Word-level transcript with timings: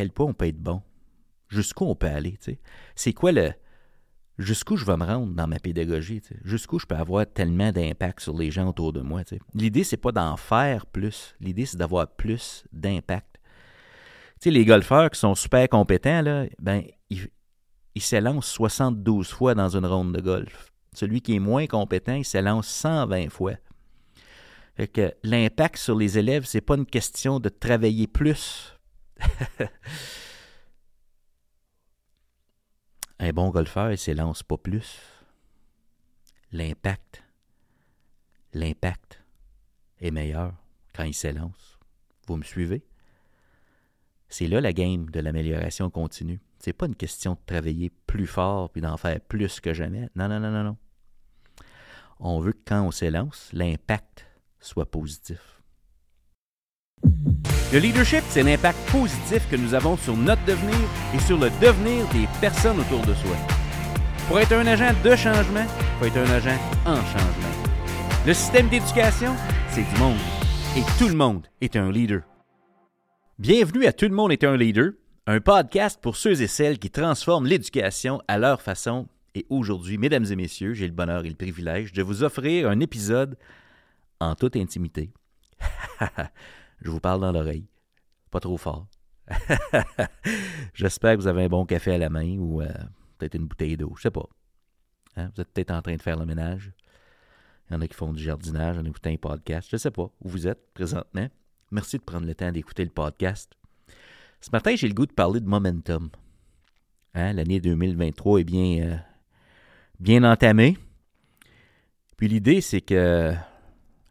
quel 0.00 0.12
point 0.12 0.28
on 0.28 0.32
peut 0.32 0.46
être 0.46 0.62
bon? 0.62 0.80
Jusqu'où 1.50 1.84
on 1.84 1.94
peut 1.94 2.06
aller? 2.06 2.38
C'est 2.94 3.12
quoi 3.12 3.32
le. 3.32 3.52
Jusqu'où 4.38 4.78
je 4.78 4.86
vais 4.86 4.96
me 4.96 5.04
rendre 5.04 5.34
dans 5.34 5.46
ma 5.46 5.58
pédagogie? 5.58 6.22
Jusqu'où 6.42 6.78
je 6.78 6.86
peux 6.86 6.94
avoir 6.94 7.26
tellement 7.30 7.70
d'impact 7.70 8.20
sur 8.20 8.34
les 8.34 8.50
gens 8.50 8.70
autour 8.70 8.94
de 8.94 9.02
moi? 9.02 9.20
L'idée, 9.52 9.84
c'est 9.84 9.98
pas 9.98 10.10
d'en 10.10 10.38
faire 10.38 10.86
plus. 10.86 11.34
L'idée, 11.38 11.66
c'est 11.66 11.76
d'avoir 11.76 12.08
plus 12.08 12.64
d'impact. 12.72 13.38
les 14.46 14.64
golfeurs 14.64 15.10
qui 15.10 15.20
sont 15.20 15.34
super 15.34 15.68
compétents, 15.68 16.22
là, 16.22 16.46
ben, 16.58 16.82
ils, 17.10 17.28
ils 17.94 18.00
s'élancent 18.00 18.48
72 18.52 19.28
fois 19.28 19.54
dans 19.54 19.76
une 19.76 19.84
ronde 19.84 20.16
de 20.16 20.22
golf. 20.22 20.72
Celui 20.94 21.20
qui 21.20 21.36
est 21.36 21.40
moins 21.40 21.66
compétent, 21.66 22.14
il 22.14 22.24
s'élance 22.24 22.68
120 22.68 23.28
fois. 23.28 23.56
L'impact 25.22 25.76
sur 25.76 25.94
les 25.94 26.16
élèves, 26.16 26.46
c'est 26.46 26.62
pas 26.62 26.76
une 26.76 26.86
question 26.86 27.38
de 27.38 27.50
travailler 27.50 28.06
plus. 28.06 28.79
Un 33.18 33.32
bon 33.32 33.50
golfeur, 33.50 33.92
il 33.92 33.98
s'élance 33.98 34.42
pas 34.42 34.56
plus. 34.56 34.98
L'impact, 36.52 37.22
l'impact 38.54 39.22
est 40.00 40.10
meilleur 40.10 40.54
quand 40.94 41.04
il 41.04 41.14
s'élance. 41.14 41.78
Vous 42.26 42.36
me 42.36 42.42
suivez? 42.42 42.82
C'est 44.28 44.46
là 44.46 44.60
la 44.60 44.72
game 44.72 45.10
de 45.10 45.20
l'amélioration 45.20 45.90
continue. 45.90 46.40
C'est 46.58 46.72
pas 46.72 46.86
une 46.86 46.96
question 46.96 47.34
de 47.34 47.40
travailler 47.46 47.90
plus 48.06 48.26
fort 48.26 48.70
puis 48.70 48.80
d'en 48.80 48.96
faire 48.96 49.20
plus 49.20 49.60
que 49.60 49.74
jamais. 49.74 50.08
Non, 50.14 50.28
non, 50.28 50.40
non, 50.40 50.50
non, 50.50 50.64
non. 50.64 50.76
On 52.20 52.40
veut 52.40 52.52
que 52.52 52.62
quand 52.66 52.82
on 52.82 52.90
s'élance, 52.90 53.50
l'impact 53.52 54.26
soit 54.60 54.90
positif. 54.90 55.59
Le 57.72 57.78
leadership, 57.78 58.24
c'est 58.28 58.42
l'impact 58.42 58.78
positif 58.90 59.48
que 59.48 59.54
nous 59.54 59.74
avons 59.74 59.96
sur 59.96 60.16
notre 60.16 60.44
devenir 60.44 60.76
et 61.14 61.20
sur 61.20 61.38
le 61.38 61.50
devenir 61.62 62.04
des 62.08 62.26
personnes 62.40 62.80
autour 62.80 63.00
de 63.06 63.14
soi. 63.14 63.36
Pour 64.26 64.40
être 64.40 64.52
un 64.52 64.66
agent 64.66 64.92
de 65.04 65.14
changement, 65.14 65.64
il 65.64 65.98
faut 65.98 66.06
être 66.06 66.16
un 66.16 66.34
agent 66.34 66.58
en 66.84 66.96
changement. 66.96 67.50
Le 68.26 68.34
système 68.34 68.68
d'éducation, 68.68 69.34
c'est 69.68 69.88
du 69.88 70.00
monde. 70.00 70.18
Et 70.76 70.82
tout 70.98 71.08
le 71.08 71.14
monde 71.14 71.46
est 71.60 71.76
un 71.76 71.90
leader. 71.92 72.22
Bienvenue 73.38 73.86
à 73.86 73.92
Tout 73.92 74.08
le 74.08 74.14
monde 74.14 74.32
est 74.32 74.44
un 74.44 74.56
leader, 74.56 74.90
un 75.26 75.40
podcast 75.40 76.00
pour 76.02 76.16
ceux 76.16 76.42
et 76.42 76.48
celles 76.48 76.78
qui 76.78 76.90
transforment 76.90 77.46
l'éducation 77.46 78.20
à 78.28 78.36
leur 78.36 78.62
façon. 78.62 79.06
Et 79.34 79.46
aujourd'hui, 79.48 79.96
mesdames 79.96 80.26
et 80.30 80.36
messieurs, 80.36 80.74
j'ai 80.74 80.86
le 80.86 80.92
bonheur 80.92 81.24
et 81.24 81.28
le 81.28 81.36
privilège 81.36 81.92
de 81.92 82.02
vous 82.02 82.24
offrir 82.24 82.68
un 82.68 82.80
épisode 82.80 83.38
en 84.18 84.34
toute 84.34 84.56
intimité. 84.56 85.12
Je 86.80 86.90
vous 86.90 87.00
parle 87.00 87.20
dans 87.20 87.32
l'oreille, 87.32 87.66
pas 88.30 88.40
trop 88.40 88.56
fort. 88.56 88.86
J'espère 90.74 91.16
que 91.16 91.20
vous 91.22 91.26
avez 91.26 91.44
un 91.44 91.48
bon 91.48 91.64
café 91.66 91.92
à 91.94 91.98
la 91.98 92.08
main 92.08 92.38
ou 92.38 92.62
euh, 92.62 92.68
peut-être 93.18 93.34
une 93.34 93.46
bouteille 93.46 93.76
d'eau, 93.76 93.92
je 93.96 94.02
sais 94.02 94.10
pas. 94.10 94.26
Hein, 95.16 95.30
vous 95.34 95.42
êtes 95.42 95.52
peut-être 95.52 95.70
en 95.72 95.82
train 95.82 95.96
de 95.96 96.02
faire 96.02 96.18
le 96.18 96.26
ménage. 96.26 96.72
Il 97.68 97.74
y 97.74 97.76
en 97.76 97.80
a 97.80 97.88
qui 97.88 97.94
font 97.94 98.12
du 98.12 98.22
jardinage 98.22 98.78
en 98.78 98.84
écoutant 98.84 99.10
un 99.10 99.16
podcast. 99.16 99.68
Je 99.70 99.76
ne 99.76 99.78
sais 99.78 99.90
pas 99.90 100.10
où 100.20 100.28
vous 100.28 100.48
êtes 100.48 100.72
présentement. 100.74 101.28
Merci 101.70 101.98
de 101.98 102.02
prendre 102.02 102.26
le 102.26 102.34
temps 102.34 102.50
d'écouter 102.50 102.84
le 102.84 102.90
podcast. 102.90 103.52
Ce 104.40 104.50
matin, 104.52 104.74
j'ai 104.74 104.88
le 104.88 104.94
goût 104.94 105.06
de 105.06 105.12
parler 105.12 105.40
de 105.40 105.48
momentum. 105.48 106.10
Hein, 107.14 107.32
l'année 107.34 107.60
2023 107.60 108.40
est 108.40 108.82
euh, 108.82 108.96
bien 109.98 110.24
entamée. 110.24 110.78
Puis 112.16 112.28
l'idée, 112.28 112.60
c'est 112.60 112.80
que 112.80 113.34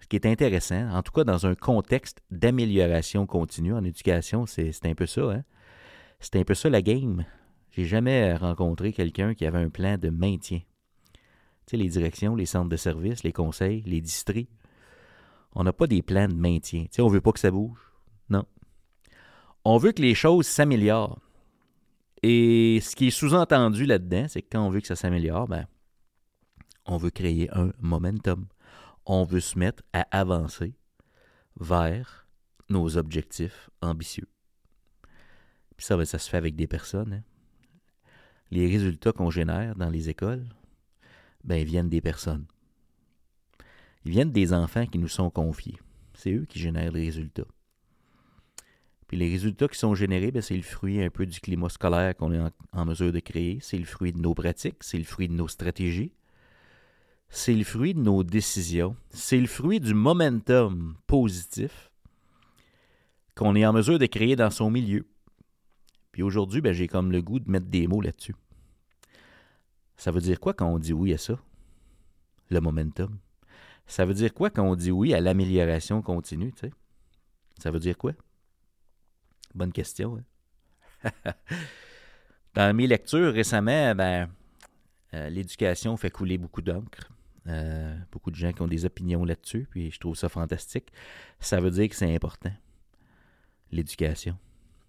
qui 0.10 0.16
est 0.16 0.26
intéressant, 0.26 0.90
en 0.90 1.04
tout 1.04 1.12
cas 1.12 1.24
dans 1.24 1.46
un 1.46 1.56
contexte 1.56 2.22
d'amélioration 2.32 3.28
continue 3.28 3.74
en 3.74 3.84
éducation, 3.84 4.46
c'est 4.46 4.86
un 4.86 4.96
peu 4.96 5.06
ça. 5.06 5.22
Hein? 5.22 5.44
C'est 6.20 6.36
un 6.36 6.44
peu 6.44 6.56
ça 6.56 6.70
la 6.70 6.82
game. 6.82 7.26
J'ai 7.72 7.86
jamais 7.86 8.36
rencontré 8.36 8.92
quelqu'un 8.92 9.36
qui 9.36 9.46
avait 9.46 9.60
un 9.60 9.70
plan 9.70 9.98
de 9.98 10.10
maintien. 10.10 10.60
Tu 11.68 11.72
sais, 11.72 11.78
les 11.78 11.90
directions, 11.90 12.36
les 12.36 12.48
centres 12.48 12.70
de 12.70 12.76
services, 12.76 13.24
les 13.24 13.32
conseils, 13.32 13.84
les 13.86 14.02
districts. 14.02 14.52
On 15.54 15.64
n'a 15.64 15.74
pas 15.74 15.86
des 15.86 16.02
plans 16.02 16.28
de 16.28 16.34
maintien. 16.34 16.84
Tu 16.84 16.90
sais, 16.94 17.02
on 17.04 17.08
veut 17.08 17.22
pas 17.22 17.32
que 17.32 17.40
ça 17.40 17.52
bouge. 17.52 17.80
Non. 18.30 18.46
On 19.64 19.78
veut 19.78 19.92
que 19.92 20.02
les 20.02 20.16
choses 20.16 20.48
s'améliorent. 20.48 21.20
Et 22.24 22.80
ce 22.82 22.96
qui 22.96 23.08
est 23.08 23.12
sous-entendu 23.12 23.86
là-dedans, 23.86 24.26
c'est 24.28 24.42
que 24.42 24.50
quand 24.52 24.66
on 24.66 24.72
veut 24.72 24.82
que 24.82 24.88
ça 24.88 24.96
s'améliore, 24.96 25.48
ben, 25.48 25.68
on 26.86 26.98
veut 26.98 27.12
créer 27.12 27.50
un 27.56 27.72
momentum 27.80 28.48
on 29.10 29.24
veut 29.24 29.40
se 29.40 29.58
mettre 29.58 29.82
à 29.92 30.02
avancer 30.12 30.76
vers 31.60 32.28
nos 32.70 32.96
objectifs 32.96 33.72
ambitieux. 33.82 34.28
Puis 35.76 35.86
ça, 35.86 35.98
ben, 35.98 36.06
ça 36.06 36.20
se 36.20 36.30
fait 36.30 36.38
avec 36.38 36.56
des 36.56 36.68
personnes. 36.68 37.14
Hein. 37.14 37.24
Les 38.52 38.68
résultats 38.68 39.12
qu'on 39.12 39.32
génère 39.32 39.76
dans 39.76 39.90
les 39.90 40.10
écoles, 40.10 40.48
ben, 41.44 41.66
viennent 41.66 41.90
des 41.90 42.02
personnes. 42.02 42.46
Ils 44.06 44.12
viennent 44.12 44.32
des 44.32 44.54
enfants 44.54 44.86
qui 44.86 45.00
nous 45.00 45.08
sont 45.08 45.32
confiés. 45.32 45.80
C'est 46.14 46.34
eux 46.34 46.46
qui 46.46 46.60
génèrent 46.60 46.92
les 46.92 47.06
résultats. 47.06 47.48
Puis 49.08 49.18
les 49.18 49.30
résultats 49.30 49.68
qui 49.68 49.80
sont 49.80 49.96
générés, 49.96 50.32
ben, 50.32 50.44
c'est 50.44 50.56
le 50.56 50.62
fruit 50.62 51.02
un 51.02 51.10
peu 51.10 51.26
du 51.26 51.40
climat 51.40 51.70
scolaire 51.70 52.16
qu'on 52.16 52.32
est 52.32 52.52
en 52.74 52.86
mesure 52.86 53.12
de 53.12 53.20
créer. 53.20 53.58
C'est 53.60 53.80
le 53.80 53.86
fruit 53.86 54.14
de 54.14 54.20
nos 54.20 54.36
pratiques, 54.36 54.84
c'est 54.84 55.00
le 55.00 55.04
fruit 55.04 55.28
de 55.28 55.34
nos 55.34 55.48
stratégies, 55.48 56.14
c'est 57.30 57.54
le 57.54 57.64
fruit 57.64 57.94
de 57.94 58.00
nos 58.00 58.24
décisions, 58.24 58.96
c'est 59.12 59.40
le 59.40 59.48
fruit 59.48 59.80
du 59.80 59.94
momentum 59.94 60.96
positif 61.08 61.92
qu'on 63.36 63.56
est 63.56 63.66
en 63.66 63.74
mesure 63.74 64.00
de 64.00 64.06
créer 64.08 64.36
dans 64.36 64.50
son 64.50 64.70
milieu. 64.72 65.08
Puis 66.12 66.24
aujourd'hui, 66.24 66.60
ben, 66.60 66.74
j'ai 66.74 66.88
comme 66.88 67.12
le 67.12 67.22
goût 67.22 67.40
de 67.40 67.50
mettre 67.50 67.68
des 67.68 67.88
mots 67.88 68.02
là-dessus. 68.02 68.36
Ça 69.96 70.12
veut 70.12 70.22
dire 70.22 70.40
quoi 70.40 70.54
quand 70.54 70.68
on 70.68 70.80
dit 70.80 70.94
oui 70.94 71.14
à 71.14 71.18
ça? 71.18 71.38
Le 72.50 72.60
momentum. 72.60 73.18
Ça 73.86 74.06
veut 74.06 74.14
dire 74.14 74.34
quoi 74.34 74.50
quand 74.50 74.64
on 74.64 74.76
dit 74.76 74.92
oui 74.92 75.14
à 75.14 75.22
l'amélioration 75.22 76.02
continue, 76.02 76.52
tu? 76.54 76.72
Ça 77.60 77.70
veut 77.70 77.80
dire 77.80 77.98
quoi? 77.98 78.14
Bonne 79.54 79.72
question. 79.72 80.18
Hein? 81.04 81.12
Dans 82.56 82.76
mes 82.76 82.88
lectures 82.88 83.34
récemment, 83.34 83.94
ben, 83.96 84.30
euh, 85.14 85.30
l'éducation 85.30 85.96
fait 85.98 86.10
couler 86.10 86.38
beaucoup 86.38 86.62
d'encre. 86.62 87.10
Euh, 87.50 87.98
beaucoup 88.12 88.30
de 88.30 88.36
gens 88.36 88.54
qui 88.54 88.62
ont 88.62 88.68
des 88.68 88.86
opinions 88.86 89.26
là-dessus, 89.26 89.68
puis 89.72 89.90
je 89.90 90.00
trouve 90.00 90.16
ça 90.16 90.30
fantastique. 90.30 90.92
Ça 91.40 91.60
veut 91.60 91.72
dire 91.72 91.90
que 91.90 91.96
c'est 91.96 92.14
important, 92.14 92.54
l'éducation. 93.72 94.38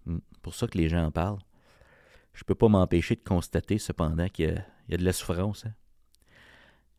Hmm. 0.05 0.17
pour 0.41 0.55
ça 0.55 0.67
que 0.67 0.77
les 0.77 0.89
gens 0.89 1.05
en 1.05 1.11
parlent. 1.11 1.41
Je 2.33 2.41
ne 2.41 2.45
peux 2.45 2.55
pas 2.55 2.69
m'empêcher 2.69 3.15
de 3.15 3.21
constater 3.21 3.77
cependant 3.77 4.27
qu'il 4.29 4.63
y, 4.89 4.93
a 4.93 4.97
de 4.97 5.03
la 5.03 5.13
souffrance. 5.13 5.65
Hein. 5.65 5.73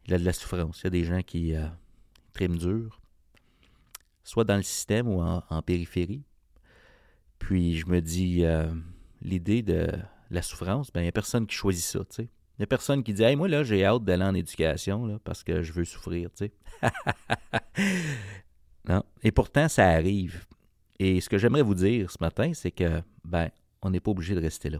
Il 0.04 0.12
y 0.12 0.14
a 0.14 0.18
de 0.18 0.24
la 0.24 0.32
souffrance. 0.32 0.80
Il 0.80 0.84
y 0.84 0.86
a 0.88 0.90
des 0.90 1.04
gens 1.04 1.22
qui 1.22 1.54
euh, 1.54 1.66
triment 2.32 2.56
dur, 2.56 3.00
soit 4.24 4.44
dans 4.44 4.56
le 4.56 4.62
système 4.62 5.08
ou 5.08 5.20
en, 5.20 5.62
périphérie. 5.62 6.24
Puis 7.38 7.76
je 7.76 7.86
me 7.86 8.00
dis, 8.00 8.44
euh, 8.44 8.72
l'idée 9.20 9.62
de 9.62 9.88
la 10.30 10.42
souffrance, 10.42 10.92
ben, 10.92 11.00
il 11.00 11.04
n'y 11.04 11.08
a 11.08 11.12
personne 11.12 11.46
qui 11.46 11.54
choisit 11.54 11.84
ça. 11.84 12.00
Tu 12.00 12.06
sais. 12.10 12.22
Il 12.24 12.41
n'y 12.62 12.64
a 12.64 12.68
personne 12.68 13.02
qui 13.02 13.12
dit 13.12 13.36
moi, 13.36 13.48
là, 13.48 13.64
j'ai 13.64 13.84
hâte 13.84 14.04
d'aller 14.04 14.24
en 14.24 14.34
éducation 14.34 15.18
parce 15.24 15.42
que 15.42 15.62
je 15.62 15.72
veux 15.72 15.84
souffrir. 15.84 16.30
Tu 16.36 16.46
sais. 16.46 16.52
Et 19.22 19.32
pourtant, 19.32 19.68
ça 19.68 19.88
arrive. 19.88 20.44
Et 20.98 21.20
ce 21.20 21.28
que 21.28 21.38
j'aimerais 21.38 21.62
vous 21.62 21.74
dire 21.74 22.10
ce 22.10 22.18
matin, 22.20 22.52
c'est 22.54 22.70
que, 22.70 23.02
ben, 23.24 23.50
on 23.82 23.90
n'est 23.90 24.00
pas 24.00 24.10
obligé 24.10 24.34
de 24.34 24.40
rester 24.40 24.70
là. 24.70 24.78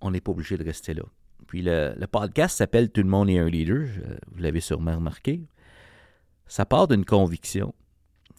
On 0.00 0.10
n'est 0.10 0.20
pas 0.20 0.32
obligé 0.32 0.56
de 0.56 0.64
rester 0.64 0.94
là. 0.94 1.04
Puis 1.46 1.62
le, 1.62 1.94
le 1.96 2.06
podcast 2.06 2.58
s'appelle 2.58 2.90
Tout 2.90 3.02
le 3.02 3.08
monde 3.08 3.30
est 3.30 3.38
un 3.38 3.48
leader. 3.48 3.86
Vous 4.30 4.42
l'avez 4.42 4.60
sûrement 4.60 4.96
remarqué. 4.96 5.46
Ça 6.46 6.66
part 6.66 6.88
d'une 6.88 7.04
conviction. 7.04 7.74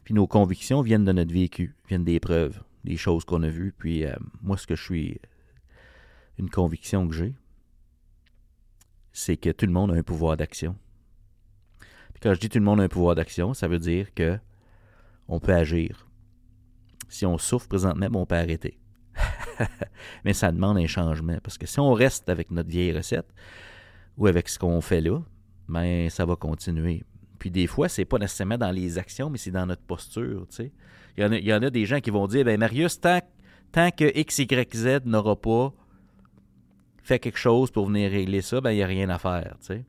Puis 0.04 0.14
nos 0.14 0.28
convictions 0.28 0.82
viennent 0.82 1.06
de 1.06 1.12
notre 1.12 1.34
vécu, 1.34 1.76
viennent 1.88 2.04
des 2.04 2.20
preuves, 2.20 2.62
des 2.84 2.98
choses 2.98 3.26
qu'on 3.26 3.44
a 3.44 3.50
vues. 3.50 3.74
Puis 3.78 4.06
euh, 4.06 4.14
moi, 4.42 4.58
ce 4.58 4.68
que 4.68 4.76
je 4.76 4.84
suis 4.84 5.20
une 6.42 6.50
conviction 6.50 7.08
que 7.08 7.16
j'ai, 7.16 7.36
c'est 9.14 9.38
que 9.38 9.50
tout 9.52 9.66
le 9.66 9.72
monde 9.72 9.92
a 9.92 9.96
un 9.96 10.04
pouvoir 10.04 10.36
d'action. 10.38 10.76
Puis 12.14 12.22
quand 12.22 12.34
je 12.34 12.40
dis 12.40 12.50
tout 12.50 12.60
le 12.60 12.66
monde 12.66 12.82
a 12.82 12.84
un 12.84 12.90
pouvoir 12.90 13.16
d'action, 13.16 13.54
ça 13.54 13.68
veut 13.68 13.80
dire 13.80 14.14
que 14.14 14.38
on 15.28 15.40
peut 15.40 15.54
agir. 15.54 16.08
Si 17.08 17.26
on 17.26 17.38
souffre 17.38 17.68
présentement, 17.68 18.08
on 18.14 18.26
peut 18.26 18.36
arrêter. 18.36 18.80
Mais 20.26 20.34
ça 20.34 20.52
demande 20.52 20.78
un 20.78 20.88
changement. 20.88 21.38
Parce 21.44 21.58
que 21.58 21.68
si 21.68 21.80
on 21.80 21.94
reste 21.94 22.30
avec 22.30 22.52
notre 22.52 22.70
vieille 22.70 22.94
recette 22.94 23.28
ou 24.18 24.28
avec 24.28 24.50
ce 24.50 24.58
qu'on 24.58 24.82
fait 24.82 25.02
là, 25.02 25.20
ben, 25.68 26.10
ça 26.10 26.26
va 26.26 26.36
continuer. 26.36 27.04
Puis 27.40 27.52
des 27.52 27.68
fois, 27.68 27.90
c'est 27.90 28.06
pas 28.06 28.18
nécessairement 28.18 28.58
dans 28.58 28.72
les 28.72 28.98
actions, 28.98 29.30
mais 29.30 29.38
c'est 29.38 29.52
dans 29.52 29.66
notre 29.66 29.82
posture. 29.82 30.48
Il, 30.60 30.72
y 31.18 31.24
en 31.24 31.32
a, 31.32 31.38
il 31.38 31.46
y 31.46 31.54
en 31.54 31.64
a 31.64 31.70
des 31.70 31.86
gens 31.86 32.00
qui 32.00 32.10
vont 32.10 32.28
dire 32.28 32.46
ben 32.46 32.60
Marius, 32.60 33.00
tant, 33.00 33.20
tant 33.72 33.92
que 33.92 34.18
X, 34.18 34.40
Y, 34.40 34.76
Z 34.76 35.06
n'aura 35.06 35.36
pas 35.36 35.74
fait 37.04 37.20
quelque 37.20 37.38
chose 37.40 37.72
pour 37.72 37.88
venir 37.88 38.12
régler 38.12 38.42
ça, 38.42 38.62
ben 38.62 38.72
il 38.72 38.78
n'y 38.78 38.84
a 38.84 38.88
rien 38.88 39.10
à 39.10 39.18
faire, 39.18 39.58
tu. 39.66 39.84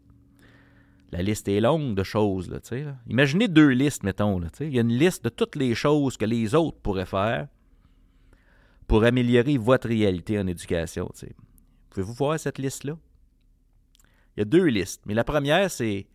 La 1.11 1.23
liste 1.23 1.47
est 1.49 1.61
longue 1.61 1.95
de 1.95 2.03
choses, 2.03 2.49
là. 2.49 2.59
Imaginez 3.07 3.47
deux 3.47 3.69
listes, 3.69 4.03
mettons. 4.03 4.41
Il 4.61 4.73
y 4.75 4.79
a 4.79 4.83
une 4.83 4.97
liste 4.97 5.25
de 5.25 5.29
toutes 5.29 5.57
les 5.57 5.75
choses 5.75 6.17
que 6.17 6.25
les 6.25 6.55
autres 6.55 6.79
pourraient 6.81 7.05
faire. 7.05 7.49
pour 8.93 9.05
améliorer 9.05 9.57
votre 9.57 9.89
réalité 9.89 10.39
en 10.39 10.47
éducation. 10.47 11.11
Pouvez-vous 11.91 12.13
voir 12.13 12.39
cette 12.39 12.59
liste-là? 12.59 12.99
Il 14.37 14.41
y 14.41 14.43
a 14.43 14.45
deux 14.45 14.67
listes, 14.67 15.03
mais 15.07 15.15
la 15.15 15.25
première, 15.25 15.71
c'est 15.71 16.07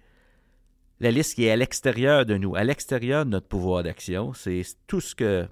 la 1.00 1.10
liste 1.12 1.34
qui 1.36 1.46
est 1.46 1.52
à 1.52 1.56
l'extérieur 1.56 2.26
de 2.26 2.38
nous, 2.38 2.56
à 2.56 2.64
l'extérieur 2.64 3.26
de 3.26 3.32
notre 3.32 3.48
pouvoir 3.48 3.84
d'action. 3.84 4.34
C'est 4.34 4.64
tout 4.86 5.02
ce 5.02 5.16
que 5.16 5.48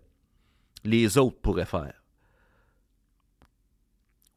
les 0.83 1.17
autres 1.17 1.39
pourraient 1.41 1.65
faire. 1.65 2.03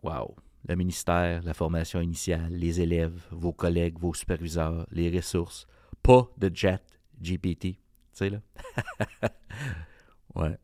Wow! 0.03 0.35
Le 0.69 0.77
ministère, 0.77 1.43
la 1.45 1.55
formation 1.55 2.01
initiale, 2.01 2.53
les 2.53 2.81
élèves, 2.81 3.27
vos 3.31 3.53
collègues, 3.53 3.99
vos 3.99 4.13
superviseurs, 4.13 4.87
les 4.91 5.11
ressources. 5.11 5.67
Pas 6.03 6.29
de 6.37 6.51
jet 6.55 6.83
GPT. 7.21 7.63
Tu 7.63 7.79
sais, 8.13 8.31
là? 8.31 8.41
ouais. 10.35 10.59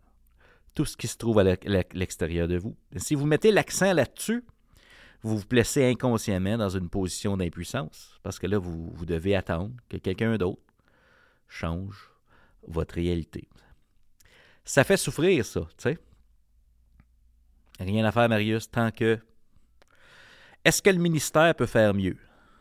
Tout 0.74 0.84
ce 0.84 0.96
qui 0.96 1.06
se 1.06 1.16
trouve 1.16 1.38
à 1.38 1.44
l'extérieur 1.44 2.48
de 2.48 2.58
vous. 2.58 2.76
Si 2.96 3.14
vous 3.14 3.26
mettez 3.26 3.50
l'accent 3.50 3.92
là-dessus, 3.92 4.44
vous 5.22 5.38
vous 5.38 5.46
placez 5.46 5.84
inconsciemment 5.86 6.58
dans 6.58 6.68
une 6.68 6.90
position 6.90 7.36
d'impuissance, 7.38 8.18
parce 8.22 8.38
que 8.38 8.46
là, 8.46 8.58
vous, 8.58 8.90
vous 8.92 9.06
devez 9.06 9.34
attendre 9.34 9.74
que 9.88 9.96
quelqu'un 9.96 10.36
d'autre 10.36 10.60
change 11.48 12.10
votre 12.66 12.96
réalité. 12.96 13.48
Ça 14.64 14.84
fait 14.84 14.98
souffrir, 14.98 15.46
ça, 15.46 15.60
tu 15.78 15.82
sais. 15.84 15.98
Rien 17.80 18.04
à 18.04 18.12
faire, 18.12 18.28
Marius, 18.28 18.70
tant 18.70 18.90
que. 18.90 19.18
Est-ce 20.64 20.80
que 20.80 20.90
le 20.90 20.98
ministère 20.98 21.54
peut 21.54 21.66
faire 21.66 21.94
mieux? 21.94 22.16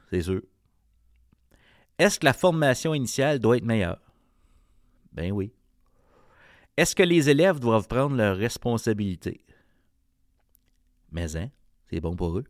C'est 0.10 0.22
sûr. 0.22 0.42
Est-ce 1.98 2.20
que 2.20 2.26
la 2.26 2.34
formation 2.34 2.94
initiale 2.94 3.40
doit 3.40 3.58
être 3.58 3.64
meilleure? 3.64 4.02
Ben 5.14 5.32
oui. 5.32 5.54
Est-ce 6.76 6.96
que 6.96 7.04
les 7.04 7.30
élèves 7.30 7.60
doivent 7.60 7.88
prendre 7.88 8.16
leurs 8.16 8.36
responsabilités? 8.36 9.46
Mais 11.12 11.36
hein, 11.38 11.52
c'est 11.90 12.02
bon 12.02 12.16
pour 12.16 12.40
eux. 12.40 12.46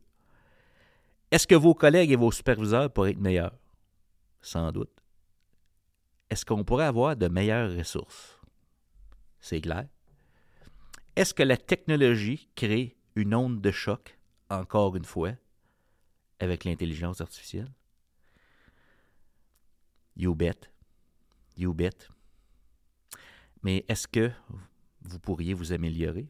Est-ce 1.29 1.45
que 1.45 1.55
vos 1.55 1.73
collègues 1.73 2.11
et 2.11 2.15
vos 2.15 2.31
superviseurs 2.31 2.91
pourraient 2.91 3.11
être 3.11 3.19
meilleurs? 3.19 3.57
Sans 4.41 4.71
doute. 4.71 5.03
Est-ce 6.29 6.45
qu'on 6.45 6.63
pourrait 6.63 6.85
avoir 6.85 7.15
de 7.15 7.27
meilleures 7.27 7.75
ressources? 7.75 8.39
C'est 9.39 9.61
clair. 9.61 9.87
Est-ce 11.15 11.33
que 11.33 11.43
la 11.43 11.57
technologie 11.57 12.49
crée 12.55 12.95
une 13.15 13.35
onde 13.35 13.61
de 13.61 13.71
choc, 13.71 14.17
encore 14.49 14.95
une 14.95 15.05
fois, 15.05 15.33
avec 16.43 16.65
l'intelligence 16.65 17.21
artificielle? 17.21 17.71
You 20.15 20.35
bet. 20.35 20.69
You 21.57 21.73
bet. 21.73 22.09
Mais 23.63 23.85
est-ce 23.87 24.07
que 24.07 24.31
vous 25.01 25.19
pourriez 25.19 25.53
vous 25.53 25.73
améliorer? 25.73 26.27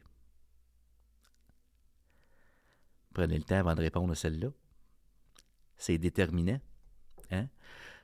Prenez 3.12 3.38
le 3.38 3.44
temps 3.44 3.58
avant 3.58 3.74
de 3.74 3.80
répondre 3.80 4.12
à 4.12 4.16
celle-là. 4.16 4.48
C'est 5.76 5.98
déterminant. 5.98 6.60
Hein? 7.30 7.48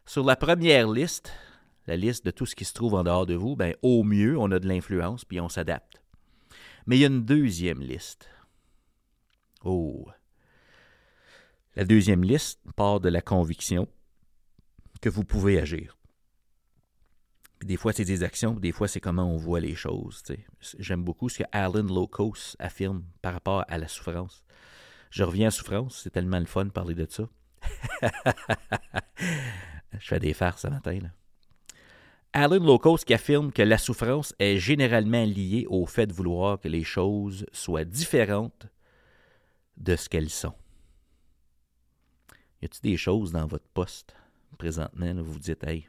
Sur 0.04 0.24
la 0.24 0.36
première 0.36 0.90
liste, 0.90 1.32
la 1.86 1.96
liste 1.96 2.24
de 2.24 2.30
tout 2.30 2.46
ce 2.46 2.54
qui 2.54 2.64
se 2.64 2.74
trouve 2.74 2.94
en 2.94 3.04
dehors 3.04 3.26
de 3.26 3.34
vous, 3.34 3.56
ben, 3.56 3.74
au 3.82 4.02
mieux, 4.04 4.38
on 4.38 4.50
a 4.50 4.58
de 4.58 4.68
l'influence, 4.68 5.24
puis 5.24 5.40
on 5.40 5.48
s'adapte. 5.48 6.02
Mais 6.86 6.96
il 6.96 7.00
y 7.00 7.04
a 7.04 7.08
une 7.08 7.24
deuxième 7.24 7.80
liste. 7.80 8.28
Oh. 9.64 10.08
La 11.80 11.86
deuxième 11.86 12.22
liste 12.22 12.60
part 12.76 13.00
de 13.00 13.08
la 13.08 13.22
conviction 13.22 13.88
que 15.00 15.08
vous 15.08 15.24
pouvez 15.24 15.58
agir. 15.58 15.96
des 17.62 17.78
fois, 17.78 17.94
c'est 17.94 18.04
des 18.04 18.22
actions, 18.22 18.52
des 18.52 18.70
fois, 18.70 18.86
c'est 18.86 19.00
comment 19.00 19.32
on 19.32 19.38
voit 19.38 19.60
les 19.60 19.74
choses. 19.74 20.22
J'aime 20.78 21.02
beaucoup 21.02 21.30
ce 21.30 21.38
que 21.38 21.44
Alan 21.52 21.84
Locos 21.84 22.54
affirme 22.58 23.02
par 23.22 23.32
rapport 23.32 23.64
à 23.66 23.78
la 23.78 23.88
souffrance. 23.88 24.44
Je 25.08 25.24
reviens 25.24 25.48
à 25.48 25.50
souffrance, 25.50 26.02
c'est 26.02 26.10
tellement 26.10 26.38
le 26.38 26.44
fun 26.44 26.66
de 26.66 26.70
parler 26.70 26.94
de 26.94 27.06
ça. 27.08 27.26
Je 29.98 30.06
fais 30.06 30.20
des 30.20 30.34
farces 30.34 30.60
ce 30.60 30.68
matin. 30.68 30.98
Alan 32.34 32.62
Locos 32.62 32.98
qui 33.06 33.14
affirme 33.14 33.52
que 33.52 33.62
la 33.62 33.78
souffrance 33.78 34.34
est 34.38 34.58
généralement 34.58 35.24
liée 35.24 35.66
au 35.70 35.86
fait 35.86 36.08
de 36.08 36.12
vouloir 36.12 36.60
que 36.60 36.68
les 36.68 36.84
choses 36.84 37.46
soient 37.52 37.86
différentes 37.86 38.66
de 39.78 39.96
ce 39.96 40.10
qu'elles 40.10 40.28
sont. 40.28 40.59
Y 42.62 42.66
a-t-il 42.66 42.90
des 42.90 42.96
choses 42.96 43.32
dans 43.32 43.46
votre 43.46 43.68
poste 43.68 44.14
présentement 44.58 45.12
où 45.12 45.24
vous 45.24 45.32
vous 45.32 45.38
dites, 45.38 45.64
hey, 45.64 45.88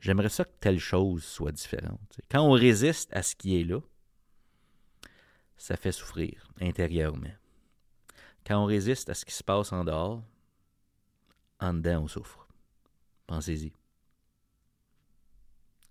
j'aimerais 0.00 0.28
ça 0.28 0.44
que 0.44 0.54
telle 0.60 0.78
chose 0.78 1.24
soit 1.24 1.52
différente. 1.52 2.20
Quand 2.30 2.42
on 2.42 2.52
résiste 2.52 3.10
à 3.14 3.22
ce 3.22 3.34
qui 3.34 3.60
est 3.60 3.64
là, 3.64 3.80
ça 5.56 5.76
fait 5.76 5.92
souffrir 5.92 6.52
intérieurement. 6.60 7.32
Quand 8.46 8.62
on 8.62 8.66
résiste 8.66 9.08
à 9.08 9.14
ce 9.14 9.24
qui 9.24 9.34
se 9.34 9.42
passe 9.42 9.72
en 9.72 9.84
dehors, 9.84 10.22
en 11.60 11.74
dedans, 11.74 12.02
on 12.02 12.08
souffre. 12.08 12.46
Pensez-y. 13.26 13.72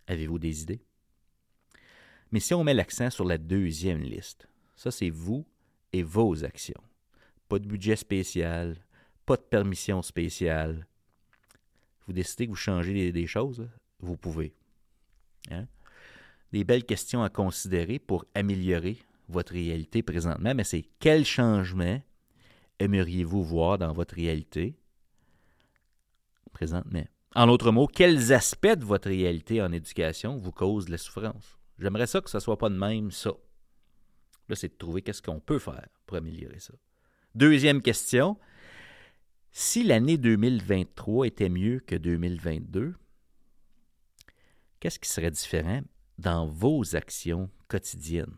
Avez-vous 0.08 0.40
des 0.40 0.62
idées? 0.62 0.86
Mais 2.32 2.40
si 2.40 2.54
on 2.54 2.64
met 2.64 2.74
l'accent 2.74 3.10
sur 3.10 3.26
la 3.26 3.38
deuxième 3.38 4.02
liste, 4.02 4.48
ça 4.76 4.92
c'est 4.92 5.10
vous 5.10 5.46
et 5.94 6.04
vos 6.04 6.44
actions. 6.44 6.82
Pas 7.50 7.60
de 7.60 7.68
budget 7.68 7.96
spécial, 7.96 8.78
pas 9.28 9.36
de 9.36 9.42
permission 9.42 10.02
spéciale. 10.02 10.88
Vous 12.08 12.14
décidez 12.14 12.46
que 12.46 12.52
vous 12.52 12.56
changez 12.56 13.12
des, 13.12 13.28
choses, 13.28 13.68
vous 14.00 14.16
pouvez. 14.16 14.56
Hein? 15.52 15.68
Des 16.54 16.64
belles 16.64 16.86
questions 16.86 17.22
à 17.22 17.30
considérer 17.30 18.00
pour 18.00 18.26
améliorer 18.34 18.98
votre 19.28 19.52
réalité 19.52 20.02
présentement, 20.02 20.56
mais 20.56 20.64
c'est 20.64 20.86
quel 21.00 21.26
changement 21.26 22.02
aimeriez-vous 22.80 23.44
voir 23.44 23.78
dans 23.78 23.92
votre 23.92 24.16
réalité 24.16 24.80
présentement? 26.54 27.06
En 27.36 27.48
d'autres 27.48 27.72
mots, 27.72 27.88
quels 27.88 28.32
aspects 28.32 28.78
de 28.78 28.86
votre 28.86 29.10
réalité 29.10 29.62
en 29.62 29.74
éducation 29.74 30.38
vous 30.38 30.54
causent 30.54 30.88
la 30.88 30.98
souffrance? 30.98 31.60
J'aimerais 31.78 32.08
ça 32.08 32.22
que 32.22 32.30
ce 32.30 32.38
ne 32.38 32.42
soit 32.42 32.58
pas 32.58 32.70
de 32.70 32.78
même 32.78 33.12
ça. 33.12 33.32
Là, 34.48 34.56
c'est 34.56 34.70
de 34.70 34.78
trouver 34.78 35.02
qu'est-ce 35.02 35.22
qu'on 35.22 35.42
peut 35.42 35.60
faire 35.60 35.90
pour 36.06 36.16
améliorer 36.16 36.60
ça. 36.60 36.74
Deuxième 37.36 37.82
question. 37.82 38.38
Si 39.60 39.82
l'année 39.82 40.20
2023 40.20 41.26
était 41.26 41.50
mieux 41.50 41.80
que 41.80 41.96
2022, 41.96 42.94
qu'est-ce 44.80 45.00
qui 45.00 45.10
serait 45.10 45.32
différent 45.32 45.82
dans 46.20 46.46
vos 46.46 46.96
actions 46.96 47.50
quotidiennes? 47.68 48.38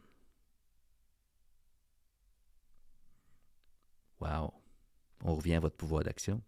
Wow! 4.22 4.54
On 5.26 5.36
revient 5.36 5.56
à 5.56 5.60
votre 5.60 5.76
pouvoir 5.76 6.06
d'action. 6.06 6.42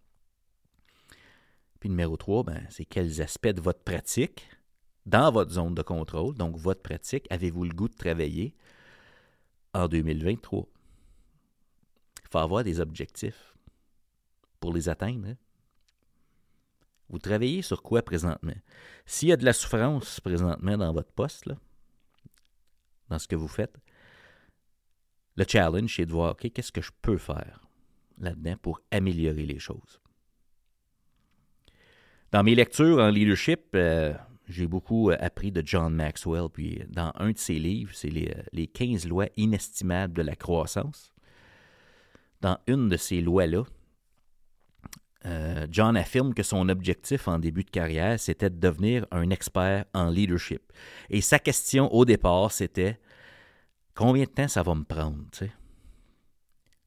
Puis 1.82 1.90
numéro 1.90 2.16
3, 2.16 2.44
ben, 2.46 2.66
c'est 2.70 2.86
quels 2.86 3.22
aspects 3.22 3.50
de 3.50 3.60
votre 3.60 3.84
pratique, 3.84 4.48
dans 5.06 5.34
votre 5.34 5.52
zone 5.52 5.76
de 5.76 5.82
contrôle, 5.82 6.34
donc 6.36 6.56
votre 6.56 6.82
pratique, 6.82 7.28
avez-vous 7.30 7.66
le 7.66 7.76
goût 7.76 7.90
de 7.90 7.96
travailler 7.98 8.56
en 9.74 9.90
2023? 9.90 10.66
Il 12.24 12.30
faut 12.30 12.38
avoir 12.38 12.64
des 12.64 12.80
objectifs 12.80 13.51
pour 14.62 14.72
les 14.74 14.88
atteindre. 14.88 15.28
Hein. 15.28 15.36
Vous 17.10 17.20
travaillez 17.20 17.62
sur 17.62 17.84
quoi 17.84 18.02
présentement? 18.02 18.56
S'il 19.06 19.28
y 19.28 19.34
a 19.34 19.38
de 19.38 19.44
la 19.44 19.52
souffrance 19.52 20.22
présentement 20.22 20.78
dans 20.78 20.94
votre 20.94 21.12
poste, 21.12 21.50
dans 23.10 23.20
ce 23.20 23.28
que 23.28 23.36
vous 23.36 23.50
faites, 23.50 23.78
le 25.36 25.44
challenge, 25.46 25.94
c'est 25.94 26.06
de 26.06 26.12
voir, 26.12 26.32
OK, 26.32 26.50
qu'est-ce 26.54 26.72
que 26.72 26.82
je 26.82 26.92
peux 27.02 27.18
faire 27.18 27.60
là-dedans 28.18 28.56
pour 28.62 28.80
améliorer 28.92 29.46
les 29.46 29.60
choses? 29.60 30.00
Dans 32.32 32.44
mes 32.44 32.56
lectures 32.56 33.00
en 33.00 33.10
leadership, 33.10 33.76
euh, 33.76 34.14
j'ai 34.48 34.68
beaucoup 34.68 35.10
euh, 35.10 35.18
appris 35.20 35.52
de 35.52 35.62
John 35.66 35.94
Maxwell. 35.94 36.48
Puis 36.52 36.82
dans 36.88 37.12
un 37.16 37.32
de 37.32 37.38
ses 37.38 37.60
livres, 37.60 37.92
c'est 37.94 38.10
les, 38.10 38.30
euh, 38.30 38.44
les 38.54 38.68
15 38.68 39.06
lois 39.08 39.28
inestimables 39.36 40.14
de 40.14 40.22
la 40.22 40.38
croissance. 40.38 41.12
Dans 42.40 42.58
une 42.68 42.88
de 42.88 42.96
ces 42.96 43.20
lois-là, 43.20 43.64
John 45.70 45.96
affirme 45.96 46.34
que 46.34 46.44
son 46.44 46.68
objectif 46.70 47.28
en 47.28 47.38
début 47.38 47.64
de 47.64 47.70
carrière, 47.70 48.20
c'était 48.20 48.50
de 48.50 48.60
devenir 48.60 49.06
un 49.12 49.30
expert 49.30 49.86
en 49.94 50.10
leadership. 50.10 50.62
Et 51.10 51.22
sa 51.22 51.38
question 51.38 51.94
au 51.94 52.06
départ, 52.06 52.52
c'était 52.52 53.00
combien 53.94 54.24
de 54.24 54.30
temps 54.30 54.48
ça 54.48 54.64
va 54.64 54.74
me 54.74 54.84
prendre, 54.84 55.24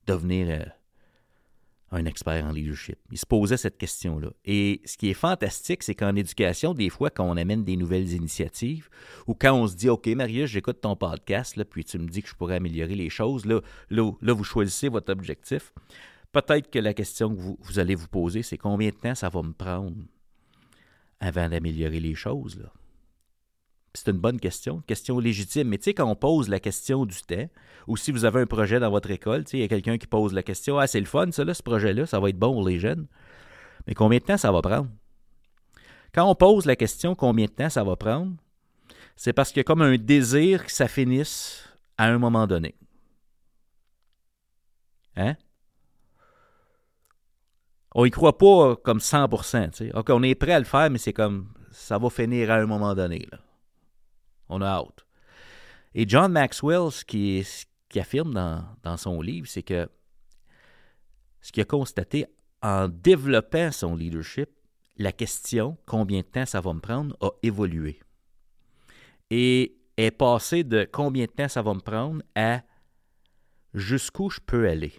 devenir 0.06 0.72
un 1.92 2.06
expert 2.06 2.44
en 2.44 2.50
leadership? 2.50 2.98
Il 3.12 3.18
se 3.18 3.26
posait 3.26 3.56
cette 3.56 3.78
question-là. 3.78 4.30
Et 4.44 4.82
ce 4.84 4.96
qui 4.96 5.10
est 5.10 5.14
fantastique, 5.14 5.84
c'est 5.84 5.94
qu'en 5.94 6.16
éducation, 6.16 6.74
des 6.74 6.88
fois, 6.88 7.10
quand 7.10 7.30
on 7.30 7.36
amène 7.36 7.62
des 7.62 7.76
nouvelles 7.76 8.12
initiatives, 8.12 8.88
ou 9.28 9.34
quand 9.34 9.52
on 9.52 9.68
se 9.68 9.76
dit, 9.76 9.88
OK, 9.88 10.08
Marius, 10.08 10.50
j'écoute 10.50 10.80
ton 10.80 10.96
podcast, 10.96 11.62
puis 11.62 11.84
tu 11.84 11.98
me 12.00 12.08
dis 12.08 12.20
que 12.20 12.28
je 12.28 12.34
pourrais 12.34 12.56
améliorer 12.56 12.96
les 12.96 13.10
choses, 13.10 13.46
là, 13.46 13.60
là, 13.90 14.32
vous 14.32 14.44
choisissez 14.44 14.88
votre 14.88 15.12
objectif. 15.12 15.72
Peut-être 16.34 16.68
que 16.68 16.80
la 16.80 16.94
question 16.94 17.32
que 17.32 17.40
vous, 17.40 17.78
allez 17.78 17.94
vous 17.94 18.08
poser, 18.08 18.42
c'est 18.42 18.58
combien 18.58 18.90
de 18.90 18.96
temps 18.96 19.14
ça 19.14 19.28
va 19.28 19.40
me 19.40 19.52
prendre 19.52 19.94
avant 21.20 21.48
d'améliorer 21.48 22.00
les 22.00 22.16
choses, 22.16 22.60
c'est 23.94 24.10
une 24.10 24.18
bonne 24.18 24.40
question, 24.40 24.80
question 24.80 25.20
légitime. 25.20 25.68
Mais 25.68 25.78
tu 25.78 25.84
sais, 25.84 25.94
quand 25.94 26.10
on 26.10 26.16
pose 26.16 26.48
la 26.48 26.58
question 26.58 27.06
du 27.06 27.22
temps, 27.22 27.48
ou 27.86 27.96
si 27.96 28.10
vous 28.10 28.24
avez 28.24 28.40
un 28.40 28.46
projet 28.46 28.80
dans 28.80 28.90
votre 28.90 29.12
école, 29.12 29.44
il 29.52 29.60
y 29.60 29.62
a 29.62 29.68
quelqu'un 29.68 29.96
qui 29.96 30.08
pose 30.08 30.32
la 30.32 30.42
question 30.42 30.76
Ah, 30.80 30.88
c'est 30.88 30.98
le 30.98 31.06
fun, 31.06 31.30
ça, 31.30 31.44
là, 31.44 31.54
ce 31.54 31.62
projet-là, 31.62 32.04
ça 32.04 32.18
va 32.18 32.30
être 32.30 32.38
bon 32.38 32.52
pour 32.52 32.66
les 32.66 32.80
jeunes. 32.80 33.06
Mais 33.86 33.94
combien 33.94 34.18
de 34.18 34.24
temps 34.24 34.36
ça 34.36 34.50
va 34.50 34.60
prendre? 34.60 34.88
Quand 36.12 36.28
on 36.28 36.34
pose 36.34 36.66
la 36.66 36.74
question 36.74 37.14
combien 37.14 37.46
de 37.46 37.52
temps 37.52 37.70
ça 37.70 37.84
va 37.84 37.94
prendre, 37.94 38.32
c'est 39.14 39.32
parce 39.32 39.50
qu'il 39.50 39.58
y 39.58 39.60
a 39.60 39.64
comme 39.64 39.82
un 39.82 39.96
désir 39.96 40.66
que 40.66 40.72
ça 40.72 40.88
finisse 40.88 41.68
à 41.96 42.06
un 42.06 42.18
moment 42.18 42.48
donné. 42.48 42.74
Hein? 45.14 45.36
On 47.94 48.04
y 48.04 48.10
croit 48.10 48.36
pas 48.36 48.76
comme 48.76 48.98
100%. 48.98 49.72
sais. 49.72 49.94
OK, 49.94 50.10
on 50.10 50.22
est 50.22 50.34
prêt 50.34 50.52
à 50.52 50.58
le 50.58 50.64
faire, 50.64 50.90
mais 50.90 50.98
c'est 50.98 51.12
comme 51.12 51.52
ça 51.70 51.98
va 51.98 52.10
finir 52.10 52.50
à 52.50 52.56
un 52.56 52.66
moment 52.66 52.94
donné. 52.94 53.28
On 54.48 54.60
a 54.60 54.66
hâte. 54.66 55.06
Et 55.94 56.08
John 56.08 56.32
Maxwell, 56.32 56.90
ce 56.90 57.04
qui, 57.04 57.46
affirme 57.96 58.34
dans, 58.34 58.64
dans 58.82 58.96
son 58.96 59.20
livre, 59.20 59.46
c'est 59.46 59.62
que 59.62 59.88
ce 61.40 61.52
qu'il 61.52 61.62
a 61.62 61.66
constaté 61.66 62.26
en 62.62 62.88
développant 62.88 63.70
son 63.70 63.94
leadership, 63.94 64.50
la 64.96 65.12
question 65.12 65.76
combien 65.86 66.20
de 66.20 66.26
temps 66.26 66.46
ça 66.46 66.60
va 66.60 66.72
me 66.72 66.80
prendre 66.80 67.16
a 67.20 67.30
évolué. 67.42 68.00
Et 69.30 69.76
est 69.96 70.10
passé 70.10 70.64
de 70.64 70.88
combien 70.90 71.26
de 71.26 71.30
temps 71.30 71.48
ça 71.48 71.62
va 71.62 71.74
me 71.74 71.80
prendre 71.80 72.22
à 72.34 72.62
jusqu'où 73.74 74.30
je 74.30 74.40
peux 74.40 74.68
aller. 74.68 74.92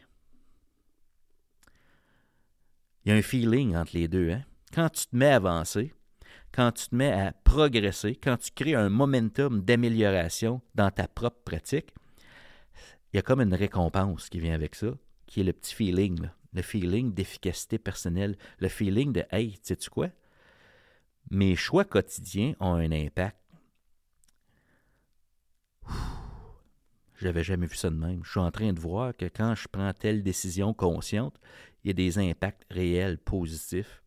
Il 3.05 3.09
y 3.09 3.11
a 3.11 3.17
un 3.17 3.21
feeling 3.21 3.75
entre 3.75 3.95
les 3.95 4.07
deux. 4.07 4.31
Hein? 4.31 4.43
Quand 4.73 4.89
tu 4.89 5.05
te 5.05 5.15
mets 5.15 5.29
à 5.29 5.35
avancer, 5.35 5.93
quand 6.51 6.71
tu 6.71 6.87
te 6.87 6.95
mets 6.95 7.11
à 7.11 7.33
progresser, 7.43 8.15
quand 8.15 8.37
tu 8.37 8.51
crées 8.51 8.73
un 8.73 8.89
momentum 8.89 9.61
d'amélioration 9.61 10.61
dans 10.73 10.89
ta 10.89 11.07
propre 11.07 11.41
pratique, 11.45 11.93
il 13.13 13.17
y 13.17 13.19
a 13.19 13.21
comme 13.21 13.41
une 13.41 13.53
récompense 13.53 14.29
qui 14.29 14.39
vient 14.39 14.55
avec 14.55 14.75
ça, 14.75 14.87
qui 15.27 15.41
est 15.41 15.43
le 15.43 15.53
petit 15.53 15.75
feeling, 15.75 16.29
le 16.53 16.61
feeling 16.61 17.13
d'efficacité 17.13 17.77
personnelle, 17.77 18.37
le 18.59 18.69
feeling 18.69 19.13
de 19.13 19.23
Hey, 19.31 19.57
sais-tu 19.61 19.89
quoi? 19.89 20.09
Mes 21.29 21.55
choix 21.55 21.85
quotidiens 21.85 22.53
ont 22.59 22.73
un 22.73 22.91
impact. 22.91 23.37
J'avais 27.21 27.43
jamais 27.43 27.67
vu 27.67 27.75
ça 27.75 27.89
de 27.89 27.95
même. 27.95 28.23
Je 28.23 28.31
suis 28.31 28.39
en 28.39 28.51
train 28.51 28.73
de 28.73 28.79
voir 28.79 29.15
que 29.15 29.25
quand 29.25 29.55
je 29.55 29.67
prends 29.67 29.93
telle 29.93 30.21
décision 30.21 30.73
consciente, 30.73 31.39
il 31.85 31.89
y 31.89 31.91
a 31.91 31.93
des 31.93 32.17
impacts 32.17 32.65
réels, 32.71 33.19
positifs 33.19 34.01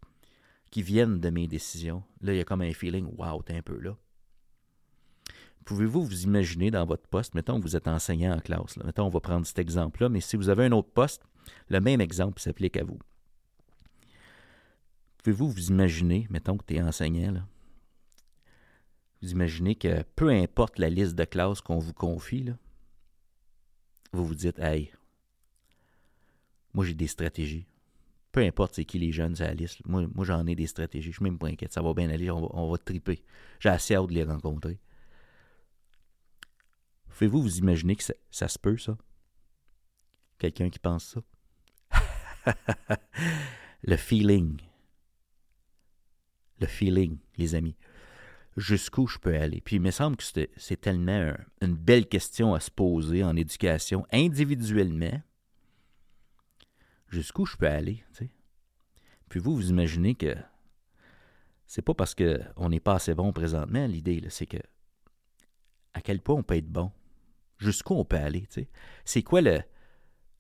qui 0.71 0.83
viennent 0.83 1.21
de 1.21 1.31
mes 1.31 1.47
décisions. 1.47 2.03
Là, 2.21 2.35
il 2.35 2.39
y 2.39 2.41
a 2.41 2.45
comme 2.45 2.61
un 2.61 2.73
feeling, 2.73 3.07
wow, 3.17 3.41
t'es 3.43 3.55
un 3.55 3.63
peu 3.63 3.79
là. 3.79 3.97
Pouvez-vous 5.65 6.03
vous 6.03 6.23
imaginer 6.25 6.73
dans 6.73 6.85
votre 6.85 7.07
poste, 7.07 7.35
mettons 7.35 7.59
que 7.59 7.63
vous 7.63 7.77
êtes 7.77 7.87
enseignant 7.87 8.37
en 8.37 8.41
classe, 8.41 8.77
mettons 8.79 9.05
on 9.05 9.11
va 9.11 9.21
prendre 9.21 9.47
cet 9.47 9.61
exemple-là, 9.61 10.09
mais 10.09 10.21
si 10.21 10.37
vous 10.37 10.49
avez 10.49 10.65
un 10.65 10.73
autre 10.73 10.91
poste, 10.91 11.23
le 11.69 11.81
même 11.81 12.01
exemple 12.01 12.41
s'applique 12.41 12.77
à 12.77 12.85
vous. 12.85 12.99
Pouvez-vous 15.19 15.51
vous 15.51 15.69
imaginer, 15.69 16.27
mettons 16.31 16.57
que 16.57 16.65
tu 16.65 16.75
es 16.75 16.83
enseignant, 16.83 17.31
là, 17.31 17.47
vous 19.23 19.31
imaginez 19.31 19.77
que 19.77 20.03
peu 20.17 20.31
importe 20.31 20.79
la 20.79 20.91
liste 20.91 21.15
de 21.15 21.25
classes 21.25 21.61
qu'on 21.61 21.79
vous 21.79 21.93
confie, 21.93 22.47
vous 24.13 24.27
vous 24.27 24.35
dites, 24.35 24.59
hey, 24.59 24.91
moi 26.75 26.85
j'ai 26.85 26.95
des 26.95 27.07
stratégies 27.07 27.67
peu 28.33 28.45
importe 28.45 28.75
c'est 28.75 28.85
qui 28.85 28.99
les 28.99 29.13
jeunes 29.13 29.41
à 29.41 29.53
la 29.53 29.67
moi, 29.87 30.07
j'en 30.25 30.47
ai 30.47 30.55
des 30.55 30.67
stratégies. 30.67 31.11
Je 31.11 31.17
suis 31.17 31.25
même 31.25 31.39
pas 31.39 31.49
inquiète. 31.49 31.73
Ça 31.73 31.83
va 31.83 31.95
bien 31.95 32.11
aller, 32.11 32.31
on 32.31 32.41
va, 32.41 32.49
on 32.53 32.71
va 32.71 32.79
triper. 32.79 33.23
J'ai 33.59 33.69
assez 33.69 33.95
hâte 33.95 34.09
de 34.09 34.15
les 34.15 34.25
rencontrer. 34.25 34.79
Pouvez-vous 37.09 37.43
vous 37.43 37.59
imaginer 37.59 37.97
que 37.97 38.05
ça, 38.31 38.49
se 38.49 38.59
peut, 38.59 38.77
ça? 38.77 38.97
Quelqu'un 40.39 40.71
qui 40.71 40.79
pense 40.79 41.17
ça? 41.91 42.57
le 43.83 43.97
feeling. 43.97 44.61
Le 46.61 46.67
feeling, 46.67 47.19
les 47.39 47.57
amis. 47.57 47.77
Jusqu'où 48.57 49.09
je 49.09 49.19
peux 49.19 49.35
aller? 49.35 49.61
Puis 49.61 49.77
il 49.77 49.83
me 49.83 49.91
semble 49.91 50.17
que 50.17 50.25
c'est 50.57 50.81
tellement 50.81 51.33
une 51.61 51.75
belle 51.75 52.07
question 52.07 52.55
à 52.55 52.61
se 52.61 52.71
poser 52.71 53.25
en 53.25 53.35
éducation, 53.35 54.07
individuellement, 54.13 55.21
jusqu'où 57.09 57.47
je 57.47 57.57
peux 57.57 57.69
aller. 57.69 58.05
Puis 59.29 59.41
vous, 59.41 59.55
vous 59.55 59.71
imaginez 59.71 60.15
que 60.15 60.35
c'est 61.67 61.83
pas 61.83 61.95
parce 61.95 62.15
qu'on 62.15 62.69
n'est 62.69 62.81
pas 62.81 62.95
assez 62.95 63.15
bon 63.15 63.33
présentement, 63.33 63.87
l'idée, 63.87 64.23
c'est 64.31 64.47
que 64.47 64.59
à 65.95 66.01
quel 66.01 66.21
point 66.21 66.37
on 66.37 66.43
peut 66.43 66.57
être 66.57 66.71
bon, 66.71 66.91
jusqu'où 67.59 67.95
on 67.95 68.05
peut 68.05 68.17
aller. 68.17 68.49
C'est 69.05 69.23
quoi 69.23 69.41
le. 69.41 69.61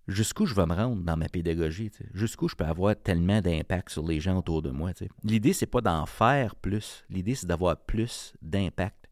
Jusqu'où 0.07 0.47
je 0.47 0.55
vais 0.55 0.65
me 0.65 0.75
rendre 0.75 1.03
dans 1.03 1.19
ma 1.19 1.29
pédagogie, 1.29 1.91
jusqu'où 2.15 2.49
je 2.49 2.57
peux 2.57 2.65
avoir 2.65 2.97
tellement 2.97 3.43
d'impact 3.43 3.91
sur 3.91 4.07
les 4.07 4.21
gens 4.21 4.39
autour 4.39 4.63
de 4.63 4.71
moi. 4.71 4.93
L'idée, 5.23 5.53
c'est 5.53 5.67
pas 5.67 5.83
d'en 5.83 6.07
faire 6.07 6.57
plus, 6.57 7.05
l'idée, 7.11 7.35
c'est 7.35 7.47
d'avoir 7.47 7.77
plus 7.77 8.33
d'impact. 8.41 9.07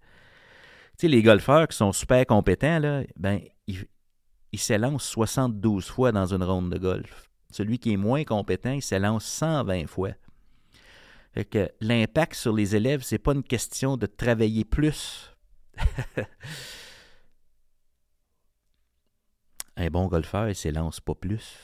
les 1.03 1.23
golfeurs 1.23 1.69
qui 1.69 1.77
sont 1.77 1.93
super 1.93 2.25
compétents, 2.25 2.79
là, 2.79 3.03
ben, 3.17 3.41
ils 3.67 4.59
s'élancent 4.59 5.05
72 5.05 5.85
fois 5.85 6.13
dans 6.13 6.33
une 6.33 6.43
ronde 6.43 6.73
de 6.73 6.79
golf. 6.79 7.29
Celui 7.57 7.79
qui 7.79 7.95
est 7.95 7.97
moins 7.97 8.23
compétent, 8.23 8.73
il 8.73 8.83
s'élance 8.83 9.25
120 9.25 9.87
fois. 9.87 10.13
que 11.51 11.71
l'impact 11.81 12.35
sur 12.35 12.53
les 12.53 12.77
élèves, 12.77 13.03
c'est 13.03 13.17
pas 13.17 13.33
une 13.33 13.43
question 13.43 13.97
de 13.97 14.05
travailler 14.05 14.67
plus. 14.67 15.35
Un 19.79 19.89
bon 19.89 20.07
golfeur, 20.07 20.51
il 20.51 20.55
s'élance 20.55 21.01
pas 21.01 21.15
plus. 21.15 21.57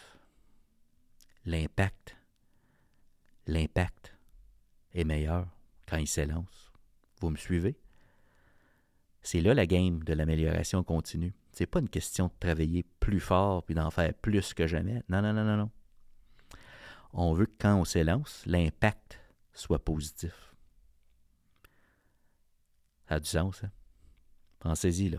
L'impact, 1.44 2.16
l'impact 3.46 4.14
est 4.94 5.04
meilleur 5.04 5.46
quand 5.86 5.98
il 5.98 6.08
s'élance. 6.08 6.72
Vous 7.20 7.28
me 7.28 7.36
suivez? 7.36 7.76
C'est 9.20 9.42
là 9.42 9.52
la 9.52 9.66
game 9.66 10.02
de 10.04 10.14
l'amélioration 10.14 10.82
continue. 10.82 11.34
C'est 11.52 11.66
pas 11.66 11.80
une 11.80 11.90
question 11.90 12.28
de 12.28 12.32
travailler 12.40 12.86
plus 12.98 13.20
fort 13.20 13.62
puis 13.62 13.74
d'en 13.74 13.90
faire 13.90 14.14
plus 14.14 14.54
que 14.54 14.66
jamais. 14.66 15.02
Non, 15.10 15.20
non, 15.20 15.34
non, 15.34 15.44
non, 15.44 15.58
non. 15.58 15.70
On 17.12 17.32
veut 17.34 17.46
que 17.46 17.56
quand 17.58 17.76
on 17.76 17.84
s'élance, 17.84 18.42
l'impact 18.46 19.20
soit 19.52 19.84
positif. 19.84 20.54
Ça 23.08 23.16
a 23.16 23.20
du 23.20 23.28
sens, 23.28 23.62
hein? 23.64 23.70
Pensez-y, 24.60 25.10
là. 25.10 25.18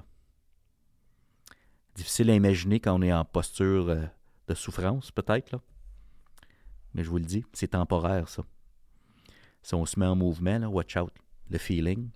Difficile 1.95 2.31
à 2.31 2.35
imaginer 2.35 2.79
quand 2.79 2.97
on 2.97 3.01
est 3.01 3.13
en 3.13 3.25
posture 3.25 3.89
euh, 3.89 4.05
de 4.47 4.53
souffrance, 4.55 5.11
peut-être, 5.11 5.51
là. 5.51 5.61
Mais 6.93 7.03
je 7.03 7.09
vous 7.09 7.17
le 7.17 7.25
dis, 7.25 7.45
c'est 7.53 7.69
temporaire, 7.69 8.29
ça. 8.29 8.43
Si 9.61 9.75
on 9.75 9.85
se 9.85 9.99
met 9.99 10.05
en 10.05 10.15
mouvement, 10.15 10.57
watch 10.67 10.95
out, 10.97 11.13
le 11.49 11.57
feeling. 11.57 12.09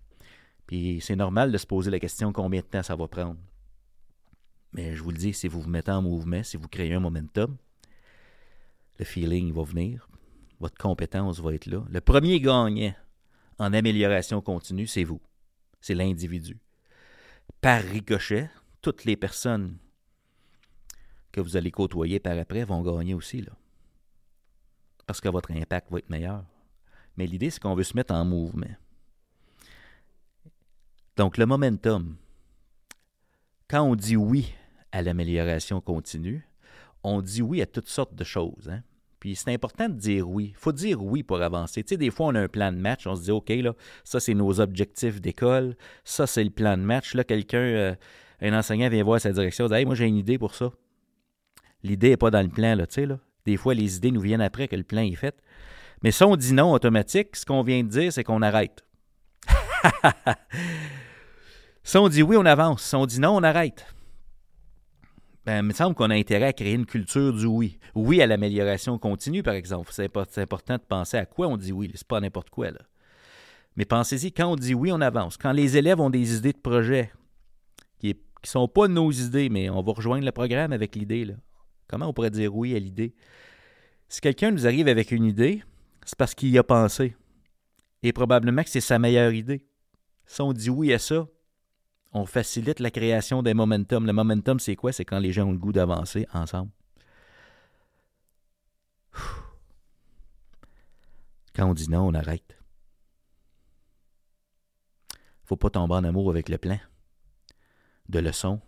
Puis 0.65 1.00
c'est 1.01 1.15
normal 1.15 1.51
de 1.51 1.57
se 1.57 1.65
poser 1.65 1.91
la 1.91 2.00
question 2.00 2.34
combien 2.34 2.62
de 2.62 2.65
temps 2.65 2.84
ça 2.84 2.96
va 2.96 3.07
prendre? 3.07 3.39
Mais 4.74 4.96
je 4.96 5.03
vous 5.03 5.12
le 5.12 5.17
dis, 5.17 5.34
si 5.34 5.48
vous 5.48 5.62
vous 5.62 5.69
mettez 5.69 5.91
en 5.91 6.01
mouvement, 6.01 6.43
si 6.43 6.57
vous 6.57 6.67
créez 6.67 6.93
un 6.93 7.00
momentum, 7.00 7.57
le 9.00 9.06
feeling 9.06 9.54
va 9.54 9.63
venir, 9.63 10.10
votre 10.60 10.77
compétence 10.77 11.39
va 11.39 11.54
être 11.54 11.68
là. 11.68 11.84
Le 11.89 12.01
premier 12.01 12.39
gagnant 12.39 12.94
en 13.60 13.74
amélioration 13.74 14.42
continue, 14.42 14.88
c'est 14.88 15.04
vous. 15.04 15.22
C'est 15.82 15.96
l'individu. 15.96 16.58
Par 17.62 17.82
ricochet, 17.82 18.50
toutes 18.82 19.06
les 19.06 19.16
personnes 19.16 19.77
que 21.32 21.42
vous 21.42 21.56
allez 21.56 21.72
côtoyer 21.72 22.20
par 22.20 22.38
après 22.38 22.63
vont 22.63 22.82
gagner 22.82 23.13
aussi. 23.13 23.42
Là. 23.42 23.51
Parce 25.06 25.22
que 25.22 25.30
votre 25.30 25.51
impact 25.51 25.92
va 25.92 26.00
être 26.00 26.10
meilleur. 26.10 26.44
Mais 27.16 27.27
l'idée, 27.27 27.50
c'est 27.50 27.62
qu'on 27.62 27.75
veut 27.75 27.84
se 27.84 27.96
mettre 27.96 28.13
en 28.13 28.25
mouvement. 28.25 28.68
Donc, 31.16 31.38
le 31.38 31.46
momentum. 31.46 32.16
Quand 33.68 33.82
on 33.82 33.96
dit 33.96 34.16
oui 34.16 34.54
à 34.92 35.01
l'amélioration 35.01 35.82
continue, 35.82 36.48
on 37.04 37.22
dit 37.22 37.42
oui 37.42 37.62
à 37.62 37.66
toutes 37.66 37.89
sortes 37.89 38.16
de 38.16 38.24
choses. 38.24 38.70
Hein? 38.70 38.84
Puis 39.19 39.36
c'est 39.36 39.51
important 39.53 39.89
de 39.89 39.95
dire 39.95 40.29
oui. 40.29 40.53
Il 40.55 40.59
faut 40.59 40.71
dire 40.71 41.03
oui 41.03 41.24
pour 41.24 41.41
avancer. 41.41 41.83
Tu 41.83 41.89
sais, 41.89 41.97
des 41.97 42.12
fois, 42.12 42.27
on 42.27 42.36
a 42.36 42.41
un 42.41 42.47
plan 42.47 42.71
de 42.71 42.77
match, 42.77 43.07
on 43.07 43.15
se 43.15 43.24
dit, 43.24 43.31
OK, 43.31 43.50
là, 43.50 43.74
ça, 44.03 44.19
c'est 44.19 44.33
nos 44.33 44.59
objectifs 44.59 45.19
d'école, 45.19 45.75
ça, 46.03 46.27
c'est 46.27 46.43
le 46.43 46.50
plan 46.50 46.77
de 46.77 46.83
match. 46.83 47.15
Là, 47.15 47.24
quelqu'un, 47.24 47.57
euh, 47.57 47.95
un 48.41 48.57
enseignant 48.57 48.89
vient 48.89 49.03
voir 49.03 49.19
sa 49.19 49.31
direction, 49.31 49.67
dit, 49.67 49.74
hey, 49.74 49.86
moi, 49.86 49.95
j'ai 49.95 50.05
une 50.05 50.17
idée 50.17 50.38
pour 50.38 50.53
ça. 50.53 50.71
L'idée 51.83 52.09
n'est 52.09 52.17
pas 52.17 52.31
dans 52.31 52.41
le 52.41 52.50
plan, 52.50 52.75
là, 52.75 52.86
tu 52.86 52.95
sais, 52.95 53.05
là. 53.05 53.19
Des 53.45 53.57
fois, 53.57 53.74
les 53.74 53.95
idées 53.95 54.12
nous 54.12 54.21
viennent 54.21 54.41
après 54.41 54.67
que 54.67 54.75
le 54.75 54.83
plan 54.83 55.01
est 55.01 55.15
fait. 55.15 55.41
Mais 56.03 56.12
si 56.12 56.24
on 56.24 56.36
dit 56.36 56.53
non 56.53 56.74
automatique, 56.74 57.36
ce 57.36 57.45
qu'on 57.45 57.62
vient 57.62 57.81
de 57.81 57.88
dire, 57.88 58.12
c'est 58.12 58.24
qu'on 58.24 58.41
arrête. 58.41 58.83
si 61.83 61.97
on 61.97 62.09
dit 62.09 62.21
oui, 62.21 62.36
on 62.38 62.45
avance. 62.45 62.83
Si 62.83 62.95
on 62.95 63.05
dit 63.05 63.21
non, 63.21 63.38
on 63.38 63.43
arrête 63.43 63.86
ben, 65.48 65.63
il 65.63 65.68
me 65.68 65.72
semble 65.72 65.96
qu'on 65.96 66.10
a 66.10 66.13
intérêt 66.13 66.48
à 66.48 66.54
créer 66.54 66.74
une 66.74 66.86
culture 66.86 67.32
du 67.32 67.46
oui. 67.46 67.80
Oui 67.96 68.22
à 68.22 68.27
l'amélioration 68.27 69.00
continue, 69.00 69.44
par 69.44 69.54
exemple. 69.54 69.92
C'est 69.94 70.12
important 70.42 70.74
de 70.74 70.82
penser 70.82 71.16
à 71.16 71.25
quoi 71.25 71.48
on 71.48 71.56
dit 71.56 71.72
oui. 71.72 71.89
C'est 71.96 72.06
pas 72.06 72.20
n'importe 72.20 72.50
quoi, 72.50 72.72
là. 72.72 72.82
Mais 73.77 73.86
pensez-y, 73.86 74.34
quand 74.34 74.51
on 74.51 74.58
dit 74.58 74.74
oui, 74.74 74.92
on 74.92 75.00
avance. 75.00 75.38
Quand 75.38 75.54
les 75.54 75.77
élèves 75.77 76.01
ont 76.01 76.10
des 76.10 76.36
idées 76.36 76.51
de 76.51 76.58
projet 76.58 77.13
qui 77.98 78.10
ne 78.10 78.13
sont 78.44 78.68
pas 78.68 78.89
nos 78.89 79.10
idées, 79.10 79.48
mais 79.48 79.70
on 79.70 79.82
va 79.82 79.94
rejoindre 79.94 80.25
le 80.25 80.34
programme 80.34 80.74
avec 80.74 80.98
l'idée. 80.98 81.34
Comment 81.88 82.08
on 82.08 82.13
pourrait 82.13 82.30
dire 82.30 82.54
oui 82.54 82.75
à 82.75 82.80
l'idée? 82.80 83.16
Si 84.10 84.20
quelqu'un 84.20 84.51
nous 84.51 84.68
arrive 84.68 84.89
avec 84.89 85.12
une 85.12 85.24
idée, 85.24 85.63
c'est 86.04 86.18
parce 86.18 86.36
qu'il 86.36 86.50
y 86.50 86.58
a 86.58 86.63
pensé. 86.63 87.16
Et 88.04 88.12
probablement 88.12 88.63
que 88.63 88.70
c'est 88.70 88.82
sa 88.82 89.00
meilleure 89.00 89.32
idée. 89.32 89.66
Si 90.25 90.42
on 90.42 90.51
dit 90.51 90.70
oui 90.70 90.92
à 90.92 91.00
ça, 91.00 91.25
on 92.14 92.26
facilite 92.26 92.80
la 92.80 92.92
création 92.92 93.44
des 93.44 93.54
momentum. 93.54 94.06
Le 94.06 94.14
momentum, 94.14 94.60
c'est 94.60 94.76
quoi? 94.76 94.92
C'est 94.92 95.06
quand 95.06 95.20
les 95.20 95.32
gens 95.32 95.48
ont 95.48 95.52
le 95.52 95.58
goût 95.58 95.74
d'avancer 95.74 96.28
ensemble. 96.34 96.72
Quand 101.56 101.66
on 101.70 101.74
dit 101.74 101.90
non, 101.90 102.08
on 102.08 102.14
arrête. 102.14 102.58
faut 105.44 105.56
pas 105.56 105.70
tomber 105.70 105.96
en 105.96 106.04
amour 106.04 106.30
avec 106.30 106.50
le 106.50 106.58
plan 106.58 106.78
de 108.10 108.20
leçon 108.20 108.60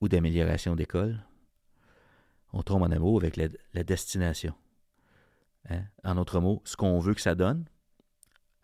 ou 0.00 0.08
d'amélioration 0.08 0.74
d'école. 0.74 1.24
On 2.52 2.62
tombe 2.62 2.82
en 2.82 2.90
amour 2.90 3.20
avec 3.20 3.36
la, 3.36 3.84
destination. 3.84 4.54
Hein? 5.68 5.84
En 6.02 6.16
d'autres 6.16 6.40
mots, 6.40 6.62
ce 6.64 6.76
qu'on 6.76 6.98
veut 6.98 7.14
que 7.14 7.20
ça 7.20 7.36
donne, 7.36 7.64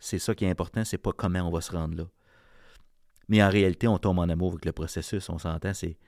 c'est 0.01 0.19
ça 0.19 0.35
qui 0.35 0.45
est 0.45 0.51
important, 0.51 0.85
c'est 0.85 0.99
pas 0.99 1.13
comment 1.13 1.41
on 1.41 1.51
va 1.51 1.61
se 1.61 1.71
rendre 1.71 1.97
là. 1.97 2.05
Mais 3.29 3.43
en 3.43 3.49
réalité, 3.51 3.89
on 3.89 3.99
tombe 3.99 4.19
en 4.19 4.29
amour 4.29 4.53
avec 4.53 4.65
le 4.65 4.73
processus, 4.73 5.29
on 5.29 5.39
s'entend, 5.39 5.75
c'est. 5.75 5.99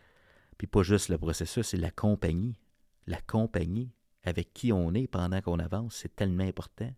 Puis 0.56 0.66
pas 0.66 0.82
juste 0.82 1.08
le 1.08 1.18
processus, 1.18 1.68
c'est 1.68 1.76
la 1.76 1.90
compagnie. 1.90 2.58
La 3.06 3.20
compagnie 3.20 3.92
avec 4.24 4.52
qui 4.52 4.72
on 4.72 4.92
est 4.94 5.06
pendant 5.06 5.40
qu'on 5.40 5.58
avance, 5.58 5.96
c'est 5.96 6.14
tellement 6.14 6.44
important. 6.44 6.92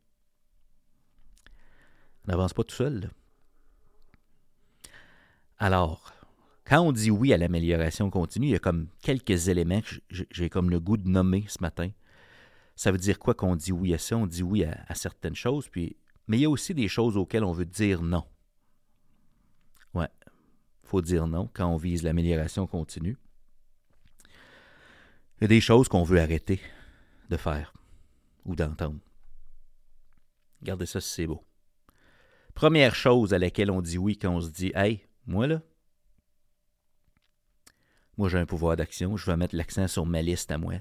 On 2.24 2.32
n'avance 2.32 2.52
pas 2.52 2.64
tout 2.64 2.74
seul. 2.74 3.10
Alors, 5.58 6.12
quand 6.64 6.80
on 6.80 6.92
dit 6.92 7.10
oui 7.10 7.32
à 7.32 7.36
l'amélioration 7.36 8.10
continue, 8.10 8.46
il 8.46 8.52
y 8.52 8.56
a 8.56 8.58
comme 8.58 8.88
quelques 9.02 9.48
éléments 9.48 9.82
que 9.82 10.24
j'ai 10.30 10.48
comme 10.48 10.70
le 10.70 10.80
goût 10.80 10.96
de 10.96 11.08
nommer 11.08 11.44
ce 11.48 11.58
matin. 11.60 11.90
Ça 12.76 12.90
veut 12.90 12.98
dire 12.98 13.18
quoi 13.18 13.34
qu'on 13.34 13.56
dit 13.56 13.72
oui 13.72 13.92
à 13.92 13.98
ça? 13.98 14.16
On 14.16 14.26
dit 14.26 14.42
oui 14.42 14.64
à, 14.64 14.84
à 14.88 14.94
certaines 14.94 15.34
choses, 15.34 15.68
puis 15.68 15.96
mais 16.26 16.38
il 16.38 16.42
y 16.42 16.46
a 16.46 16.50
aussi 16.50 16.74
des 16.74 16.88
choses 16.88 17.16
auxquelles 17.16 17.44
on 17.44 17.52
veut 17.52 17.64
dire 17.64 18.02
non. 18.02 18.24
Faut 20.90 21.02
dire 21.02 21.28
non 21.28 21.48
quand 21.54 21.68
on 21.68 21.76
vise 21.76 22.02
l'amélioration 22.02 22.66
continue. 22.66 23.16
Il 25.38 25.42
y 25.42 25.44
a 25.44 25.46
des 25.46 25.60
choses 25.60 25.86
qu'on 25.86 26.02
veut 26.02 26.20
arrêter 26.20 26.60
de 27.28 27.36
faire 27.36 27.72
ou 28.44 28.56
d'entendre. 28.56 28.98
Regardez 30.60 30.86
ça 30.86 31.00
c'est 31.00 31.28
beau. 31.28 31.44
Première 32.54 32.96
chose 32.96 33.32
à 33.32 33.38
laquelle 33.38 33.70
on 33.70 33.82
dit 33.82 33.98
oui 33.98 34.18
quand 34.18 34.34
on 34.34 34.40
se 34.40 34.50
dit 34.50 34.72
Hey, 34.74 35.06
moi 35.26 35.46
là, 35.46 35.62
moi 38.16 38.28
j'ai 38.28 38.38
un 38.38 38.46
pouvoir 38.46 38.76
d'action, 38.76 39.16
je 39.16 39.26
vais 39.26 39.36
mettre 39.36 39.54
l'accent 39.54 39.86
sur 39.86 40.06
ma 40.06 40.22
liste 40.22 40.50
à 40.50 40.58
moi. 40.58 40.74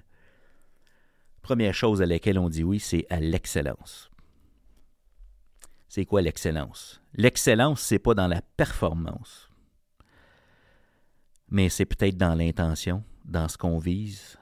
Première 1.43 1.75
chose 1.75 2.01
à 2.01 2.07
laquelle 2.07 2.39
on 2.39 2.49
dit 2.49 2.63
oui, 2.63 2.79
c'est 2.79 3.05
à 3.11 3.19
l'excellence. 3.19 4.09
C'est 5.87 6.05
quoi 6.05 6.23
l'excellence? 6.23 6.99
L'excellence, 7.13 7.81
c'est 7.81 7.99
pas 7.99 8.15
dans 8.15 8.27
la 8.27 8.41
performance, 8.41 9.48
mais 11.51 11.69
c'est 11.69 11.85
peut-être 11.85 12.17
dans 12.17 12.35
l'intention, 12.35 13.03
dans 13.25 13.47
ce 13.47 13.57
qu'on 13.57 13.77
vise, 13.77 14.37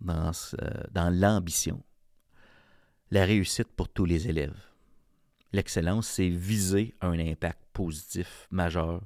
dans, 0.00 0.32
dans 0.90 1.10
l'ambition. 1.10 1.82
La 3.10 3.24
réussite 3.24 3.68
pour 3.68 3.88
tous 3.88 4.04
les 4.04 4.28
élèves. 4.28 4.58
L'excellence, 5.52 6.08
c'est 6.08 6.28
viser 6.28 6.94
un 7.00 7.18
impact 7.18 7.60
positif 7.72 8.48
majeur 8.50 9.02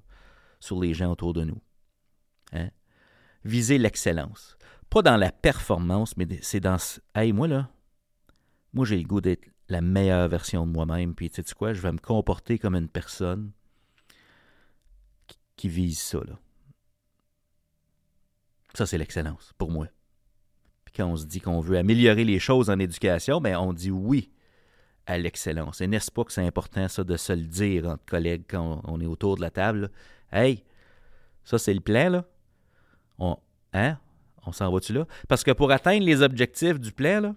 sur 0.60 0.80
les 0.80 0.94
gens 0.94 1.12
autour 1.12 1.34
de 1.34 1.44
nous. 1.44 1.60
Hein? 2.52 2.70
Viser 3.44 3.78
l'excellence. 3.78 4.56
Pas 4.88 5.02
dans 5.02 5.16
la 5.16 5.30
performance, 5.30 6.16
mais 6.16 6.26
c'est 6.40 6.60
dans... 6.60 6.78
Hey, 7.14 7.32
moi, 7.32 7.48
là, 7.48 7.70
moi, 8.72 8.86
j'ai 8.86 8.96
le 8.96 9.04
goût 9.04 9.20
d'être 9.20 9.46
la 9.68 9.80
meilleure 9.80 10.28
version 10.28 10.66
de 10.66 10.72
moi-même. 10.72 11.14
Puis, 11.14 11.30
tu 11.30 11.42
sais 11.42 11.54
quoi, 11.54 11.72
je 11.72 11.80
vais 11.80 11.92
me 11.92 11.98
comporter 11.98 12.58
comme 12.58 12.74
une 12.74 12.88
personne 12.88 13.52
qui, 15.56 15.68
vise 15.68 15.98
ça. 15.98 16.18
Là. 16.18 16.38
Ça, 18.78 18.86
c'est 18.86 18.98
l'excellence 18.98 19.52
pour 19.58 19.72
moi. 19.72 19.88
Puis 20.84 20.94
quand 20.94 21.06
on 21.06 21.16
se 21.16 21.26
dit 21.26 21.40
qu'on 21.40 21.58
veut 21.58 21.78
améliorer 21.78 22.22
les 22.22 22.38
choses 22.38 22.70
en 22.70 22.78
éducation, 22.78 23.40
bien, 23.40 23.58
on 23.58 23.72
dit 23.72 23.90
oui 23.90 24.30
à 25.04 25.18
l'excellence. 25.18 25.80
Et 25.80 25.88
n'est-ce 25.88 26.12
pas 26.12 26.22
que 26.22 26.30
c'est 26.30 26.46
important, 26.46 26.86
ça, 26.86 27.02
de 27.02 27.16
se 27.16 27.32
le 27.32 27.42
dire 27.42 27.88
entre 27.88 28.04
collègues 28.04 28.44
quand 28.48 28.80
on, 28.84 29.00
est 29.00 29.06
autour 29.06 29.34
de 29.34 29.40
la 29.40 29.50
table? 29.50 29.90
Hey, 30.30 30.62
ça, 31.42 31.58
c'est 31.58 31.74
le 31.74 31.80
plan, 31.80 32.08
là. 32.08 32.24
On, 33.18 33.36
hein? 33.72 33.98
On 34.46 34.52
s'en 34.52 34.70
va-tu 34.70 34.92
là? 34.92 35.08
Parce 35.26 35.42
que 35.42 35.50
pour 35.50 35.72
atteindre 35.72 36.06
les 36.06 36.22
objectifs 36.22 36.78
du 36.78 36.92
plan, 36.92 37.20
là, 37.20 37.34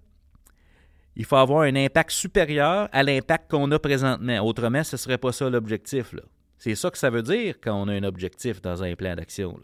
il 1.16 1.26
faut 1.26 1.38
avoir 1.38 1.62
un 1.62 1.76
impact 1.76 2.12
supérieur 2.12 2.88
à 2.92 3.02
l'impact 3.02 3.50
qu'on 3.50 3.72
a 3.72 3.80
présentement. 3.80 4.46
Autrement, 4.46 4.84
ce 4.84 4.96
ne 4.96 5.00
serait 5.00 5.18
pas 5.18 5.32
ça 5.32 5.50
l'objectif. 5.50 6.14
C'est 6.60 6.76
ça 6.76 6.92
que 6.92 7.00
ça 7.00 7.10
veut 7.10 7.24
dire 7.24 7.56
quand 7.60 7.82
on 7.82 7.88
a 7.88 7.94
un 7.94 8.04
objectif 8.04 8.62
dans 8.62 8.84
un 8.84 8.94
plan 8.94 9.16
d'action. 9.16 9.60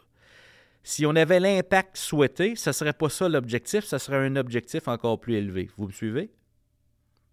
Si 0.88 1.06
on 1.06 1.18
avait 1.18 1.42
l'impact 1.42 1.98
souhaité, 1.98 2.56
ce 2.56 2.70
ne 2.70 2.74
serait 2.74 2.94
pas 2.94 3.10
ça 3.10 3.28
l'objectif, 3.28 3.84
ce 3.84 3.98
serait 3.98 4.26
un 4.26 4.38
objectif 4.38 4.88
encore 4.88 5.20
plus 5.20 5.36
élevé. 5.36 5.70
Vous 5.76 5.88
me 5.88 5.92
suivez? 5.92 6.32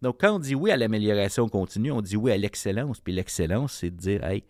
Donc, 0.03 0.23
quand 0.23 0.35
on 0.35 0.39
dit 0.41 0.57
oui 0.57 0.73
à 0.73 0.77
l'amélioration 0.77 1.49
continue, 1.49 1.93
on 1.93 2.03
dit 2.03 2.17
oui 2.17 2.33
à 2.33 2.37
l'excellence. 2.37 2.99
Puis 2.99 3.13
l'excellence, 3.13 3.75
c'est 3.75 3.91
de 3.91 3.97
dire, 3.97 4.25
hey, 4.25 4.43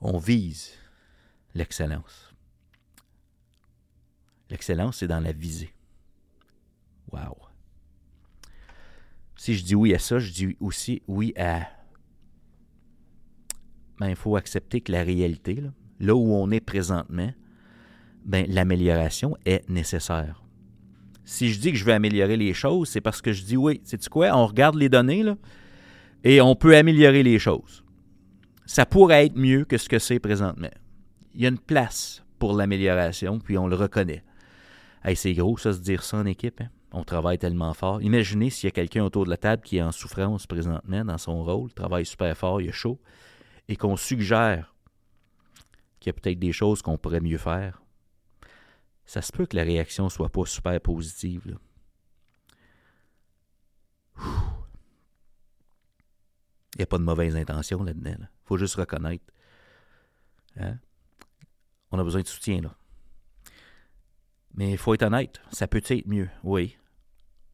on 0.00 0.16
vise 0.16 0.72
l'excellence. 1.54 2.34
L'excellence, 4.48 4.96
c'est 4.96 5.06
dans 5.06 5.20
la 5.20 5.32
visée. 5.32 5.74
Wow. 7.12 7.36
Si 9.36 9.56
je 9.56 9.62
dis 9.62 9.74
oui 9.74 9.92
à 9.92 9.98
ça, 9.98 10.18
je 10.20 10.32
dis 10.32 10.56
aussi 10.58 11.02
oui 11.06 11.34
à. 11.36 11.68
Ben, 13.98 14.08
il 14.08 14.16
faut 14.16 14.36
accepter 14.36 14.80
que 14.80 14.90
la 14.90 15.02
réalité, 15.02 15.62
là, 16.00 16.14
où 16.16 16.32
on 16.32 16.50
est 16.50 16.60
présentement, 16.60 17.30
ben, 18.24 18.46
l'amélioration 18.48 19.36
est 19.44 19.68
nécessaire. 19.68 20.42
Si 21.24 21.50
je 21.50 21.60
dis 21.60 21.72
que 21.72 21.78
je 21.78 21.84
veux 21.84 21.92
améliorer 21.92 22.36
les 22.36 22.52
choses, 22.52 22.88
c'est 22.88 23.00
parce 23.00 23.22
que 23.22 23.32
je 23.32 23.44
dis 23.44 23.56
oui. 23.56 23.80
C'est 23.84 24.08
quoi? 24.08 24.30
On 24.36 24.46
regarde 24.46 24.76
les 24.76 24.88
données, 24.88 25.22
là, 25.22 25.36
et 26.22 26.40
on 26.40 26.54
peut 26.54 26.76
améliorer 26.76 27.22
les 27.22 27.38
choses. 27.38 27.84
Ça 28.66 28.86
pourrait 28.86 29.26
être 29.26 29.36
mieux 29.36 29.64
que 29.64 29.78
ce 29.78 29.88
que 29.88 29.98
c'est 29.98 30.18
présentement. 30.18 30.70
Il 31.34 31.42
y 31.42 31.46
a 31.46 31.48
une 31.48 31.58
place 31.58 32.24
pour 32.38 32.54
l'amélioration, 32.54 33.38
puis 33.38 33.58
on 33.58 33.66
le 33.66 33.76
reconnaît. 33.76 34.22
Hey, 35.04 35.16
c'est 35.16 35.34
gros, 35.34 35.58
ça, 35.58 35.72
se 35.72 35.80
dire 35.80 36.02
ça 36.02 36.18
en 36.18 36.26
équipe. 36.26 36.60
Hein? 36.60 36.68
On 36.92 37.04
travaille 37.04 37.38
tellement 37.38 37.74
fort. 37.74 38.00
Imaginez 38.00 38.50
s'il 38.50 38.68
y 38.68 38.68
a 38.68 38.70
quelqu'un 38.70 39.04
autour 39.04 39.24
de 39.24 39.30
la 39.30 39.36
table 39.36 39.62
qui 39.62 39.78
est 39.78 39.82
en 39.82 39.92
souffrance 39.92 40.46
présentement 40.46 41.04
dans 41.04 41.18
son 41.18 41.42
rôle, 41.42 41.72
travaille 41.72 42.06
super 42.06 42.36
fort, 42.36 42.60
il 42.60 42.68
est 42.68 42.72
chaud, 42.72 43.00
et 43.68 43.76
qu'on 43.76 43.96
suggère 43.96 44.74
qu'il 46.00 46.10
y 46.10 46.14
a 46.16 46.20
peut-être 46.20 46.38
des 46.38 46.52
choses 46.52 46.82
qu'on 46.82 46.96
pourrait 46.96 47.20
mieux 47.20 47.38
faire. 47.38 47.83
Ça 49.06 49.22
se 49.22 49.32
peut 49.32 49.46
que 49.46 49.56
la 49.56 49.64
réaction 49.64 50.08
soit 50.08 50.30
pas 50.30 50.46
super 50.46 50.80
positive. 50.80 51.58
Il 56.74 56.78
n'y 56.78 56.82
a 56.82 56.86
pas 56.86 56.98
de 56.98 57.04
mauvaise 57.04 57.36
intention 57.36 57.82
là-dedans. 57.82 58.16
Il 58.18 58.28
faut 58.44 58.56
juste 58.56 58.74
reconnaître. 58.76 59.24
Hein? 60.56 60.78
On 61.90 61.98
a 61.98 62.04
besoin 62.04 62.22
de 62.22 62.28
soutien, 62.28 62.60
là. 62.60 62.74
Mais 64.54 64.70
il 64.70 64.78
faut 64.78 64.94
être 64.94 65.02
honnête, 65.02 65.40
ça 65.50 65.66
peut 65.66 65.82
être 65.84 66.06
mieux, 66.06 66.30
oui. 66.44 66.76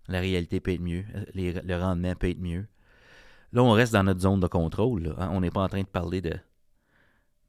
La 0.07 0.21
réalité 0.21 0.61
peut 0.61 0.73
être 0.73 0.81
mieux. 0.81 1.05
le 1.35 1.77
rendement 1.77 2.15
peut 2.15 2.29
être 2.29 2.41
mieux. 2.41 2.67
Là, 3.53 3.63
on 3.63 3.73
reste 3.73 3.93
dans 3.93 4.05
notre 4.05 4.21
zone 4.21 4.41
de 4.41 4.47
contrôle. 4.47 5.15
Hein. 5.19 5.31
On 5.33 5.41
n'est 5.41 5.51
pas 5.51 5.63
en 5.63 5.69
train 5.69 5.83
de 5.83 5.87
parler 5.87 6.21
de, 6.21 6.39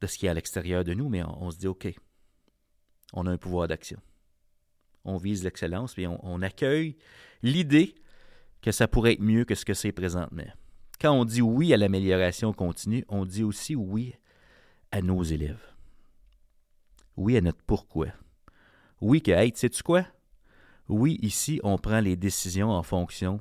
de 0.00 0.06
ce 0.06 0.18
qui 0.18 0.26
est 0.26 0.28
à 0.28 0.34
l'extérieur 0.34 0.84
de 0.84 0.94
nous, 0.94 1.08
mais 1.08 1.22
on, 1.22 1.50
se 1.50 1.58
dit, 1.58 1.68
OK, 1.68 1.94
on 3.12 3.26
a 3.26 3.30
un 3.30 3.38
pouvoir 3.38 3.68
d'action. 3.68 3.98
On 5.04 5.16
vise 5.16 5.42
l'excellence, 5.44 5.94
puis 5.94 6.06
on, 6.06 6.42
accueille 6.42 6.96
l'idée 7.42 7.94
que 8.60 8.70
ça 8.70 8.86
pourrait 8.86 9.14
être 9.14 9.20
mieux 9.20 9.44
que 9.44 9.54
ce 9.54 9.64
que 9.64 9.74
c'est 9.74 9.92
présentement. 9.92 10.46
Quand 11.00 11.12
on 11.12 11.24
dit 11.24 11.42
oui 11.42 11.74
à 11.74 11.76
l'amélioration 11.76 12.52
continue, 12.52 13.04
on 13.08 13.24
dit 13.24 13.42
aussi 13.42 13.74
oui 13.74 14.14
à 14.92 15.02
nos 15.02 15.22
élèves. 15.22 15.62
Oui 17.16 17.36
à 17.36 17.40
notre 17.40 17.62
pourquoi. 17.66 18.08
Oui 19.00 19.20
que, 19.20 19.32
hey, 19.32 19.52
sais-tu 19.54 19.82
quoi? 19.82 20.06
Oui, 20.88 21.18
ici, 21.22 21.60
on 21.64 21.78
prend 21.78 22.00
les 22.00 22.16
décisions 22.16 22.70
en 22.70 22.82
fonction 22.82 23.40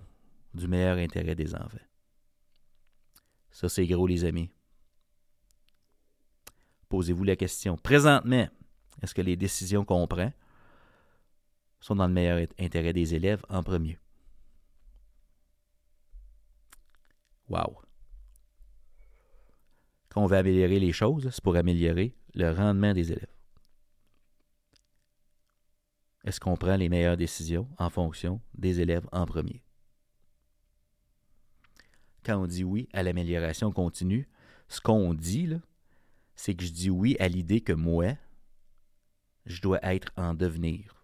du 0.53 0.67
meilleur 0.67 0.97
intérêt 0.97 1.35
des 1.35 1.53
enfants. 1.53 1.77
Ça, 3.51 3.69
c'est 3.69 3.85
gros, 3.85 4.07
les 4.07 4.25
amis. 4.25 4.49
Posez-vous 6.89 7.23
la 7.23 7.35
question. 7.35 7.77
Présentement, 7.77 8.47
est-ce 9.01 9.13
que 9.13 9.21
les 9.21 9.35
décisions 9.35 9.83
qu'on 9.83 10.07
prend 10.07 10.31
sont 11.79 11.95
dans 11.95 12.07
le 12.07 12.13
meilleur 12.13 12.47
intérêt 12.59 12.93
des 12.93 13.15
élèves 13.15 13.43
en 13.49 13.63
premier? 13.63 13.97
Wow! 17.49 17.81
Quand 20.09 20.23
on 20.23 20.27
veut 20.27 20.37
améliorer 20.37 20.79
les 20.79 20.91
choses, 20.91 21.29
c'est 21.31 21.43
pour 21.43 21.55
améliorer 21.55 22.13
le 22.33 22.51
rendement 22.51 22.93
des 22.93 23.11
élèves. 23.11 23.27
Est-ce 26.23 26.39
qu'on 26.39 26.55
prend 26.55 26.75
les 26.75 26.89
meilleures 26.89 27.17
décisions 27.17 27.67
en 27.77 27.89
fonction 27.89 28.41
des 28.53 28.79
élèves 28.79 29.07
en 29.11 29.25
premier? 29.25 29.63
Quand 32.23 32.37
on 32.37 32.45
dit 32.45 32.63
oui 32.63 32.87
à 32.93 33.01
l'amélioration 33.01 33.71
continue, 33.71 34.29
ce 34.67 34.79
qu'on 34.79 35.13
dit, 35.13 35.49
c'est 36.35 36.55
que 36.55 36.63
je 36.63 36.71
dis 36.71 36.89
oui 36.89 37.15
à 37.19 37.27
l'idée 37.27 37.61
que 37.61 37.73
moi, 37.73 38.13
je 39.45 39.61
dois 39.61 39.79
être 39.83 40.11
en 40.17 40.33
devenir. 40.33 40.95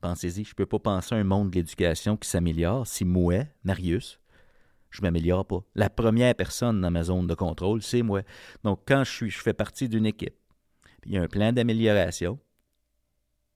Pensez-y, 0.00 0.44
je 0.44 0.50
ne 0.50 0.54
peux 0.54 0.66
pas 0.66 0.78
penser 0.78 1.14
à 1.14 1.18
un 1.18 1.24
monde 1.24 1.50
de 1.50 1.56
l'éducation 1.56 2.16
qui 2.16 2.28
s'améliore 2.28 2.86
si 2.86 3.04
moi, 3.04 3.44
Marius, 3.64 4.18
je 4.90 5.00
ne 5.00 5.06
m'améliore 5.06 5.46
pas. 5.46 5.62
La 5.74 5.90
première 5.90 6.34
personne 6.34 6.80
dans 6.80 6.90
ma 6.90 7.02
zone 7.02 7.26
de 7.26 7.34
contrôle, 7.34 7.82
c'est 7.82 8.02
moi. 8.02 8.22
Donc, 8.64 8.80
quand 8.86 9.04
je, 9.04 9.10
suis, 9.10 9.30
je 9.30 9.38
fais 9.38 9.52
partie 9.52 9.88
d'une 9.88 10.06
équipe, 10.06 10.34
il 11.04 11.12
y 11.12 11.18
a 11.18 11.22
un 11.22 11.28
plan 11.28 11.52
d'amélioration, 11.52 12.38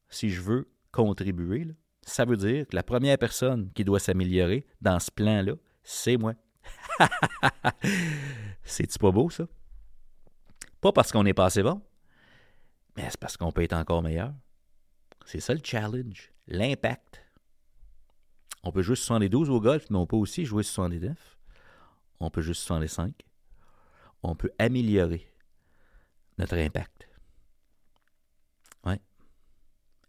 si 0.08 0.30
je 0.30 0.42
veux 0.42 0.68
contribuer, 0.92 1.66
ça 2.02 2.24
veut 2.24 2.36
dire 2.36 2.66
que 2.68 2.76
la 2.76 2.82
première 2.82 3.18
personne 3.18 3.70
qui 3.72 3.84
doit 3.84 3.98
s'améliorer 3.98 4.66
dans 4.80 5.00
ce 5.00 5.10
plan-là, 5.10 5.54
c'est 5.82 6.16
moi. 6.16 6.34
C'est-tu 8.64 8.98
pas 8.98 9.10
beau, 9.10 9.30
ça? 9.30 9.46
Pas 10.84 10.92
parce 10.92 11.12
qu'on 11.12 11.22
n'est 11.22 11.32
pas 11.32 11.46
assez 11.46 11.62
bon, 11.62 11.80
mais 12.94 13.08
c'est 13.08 13.18
parce 13.18 13.38
qu'on 13.38 13.50
peut 13.50 13.62
être 13.62 13.72
encore 13.72 14.02
meilleur. 14.02 14.34
C'est 15.24 15.40
ça 15.40 15.54
le 15.54 15.60
challenge, 15.64 16.30
l'impact. 16.46 17.22
On 18.62 18.70
peut 18.70 18.82
jouer 18.82 18.94
72 18.94 19.48
au 19.48 19.62
golf, 19.62 19.86
mais 19.88 19.96
on 19.96 20.06
peut 20.06 20.16
aussi 20.16 20.44
jouer 20.44 20.62
79. 20.62 21.38
On 22.20 22.28
peut 22.28 22.42
jouer 22.42 22.52
65. 22.52 23.14
On 24.22 24.34
peut 24.34 24.50
améliorer 24.58 25.26
notre 26.36 26.58
impact. 26.58 27.08
Oui. 28.84 28.96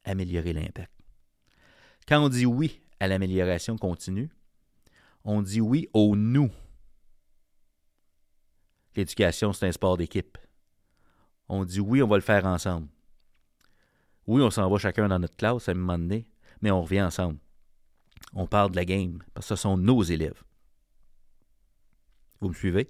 Améliorer 0.03 0.51
l'impact. 0.51 0.91
Quand 2.05 2.21
on 2.21 2.27
dit 2.27 2.45
oui 2.45 2.81
à 2.99 3.07
l'amélioration 3.07 3.77
continue, 3.77 4.29
on 5.23 5.41
dit 5.41 5.61
oui 5.61 5.87
au 5.93 6.17
nous. 6.17 6.51
L'éducation, 8.97 9.53
c'est 9.53 9.67
un 9.67 9.71
sport 9.71 9.95
d'équipe. 9.95 10.37
On 11.47 11.63
dit 11.65 11.79
oui, 11.79 12.01
on 12.01 12.07
va 12.07 12.17
le 12.17 12.21
faire 12.21 12.45
ensemble. 12.45 12.87
Oui, 14.27 14.41
on 14.41 14.49
s'en 14.49 14.69
va 14.69 14.77
chacun 14.77 15.07
dans 15.07 15.19
notre 15.19 15.35
classe 15.35 15.69
à 15.69 15.71
un 15.71 15.75
moment 15.75 15.97
donné, 15.97 16.25
mais 16.61 16.71
on 16.71 16.81
revient 16.81 17.03
ensemble. 17.03 17.37
On 18.33 18.47
parle 18.47 18.71
de 18.71 18.75
la 18.75 18.85
game, 18.85 19.19
parce 19.33 19.47
que 19.47 19.55
ce 19.55 19.61
sont 19.61 19.77
nos 19.77 20.01
élèves. 20.01 20.41
Vous 22.41 22.49
me 22.49 22.53
suivez? 22.53 22.89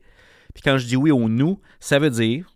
Puis 0.54 0.64
quand 0.64 0.78
je 0.78 0.88
dis 0.88 0.96
oui 0.96 1.12
au 1.12 1.28
nous, 1.28 1.60
ça 1.80 2.00
veut 2.00 2.10
dire 2.10 2.56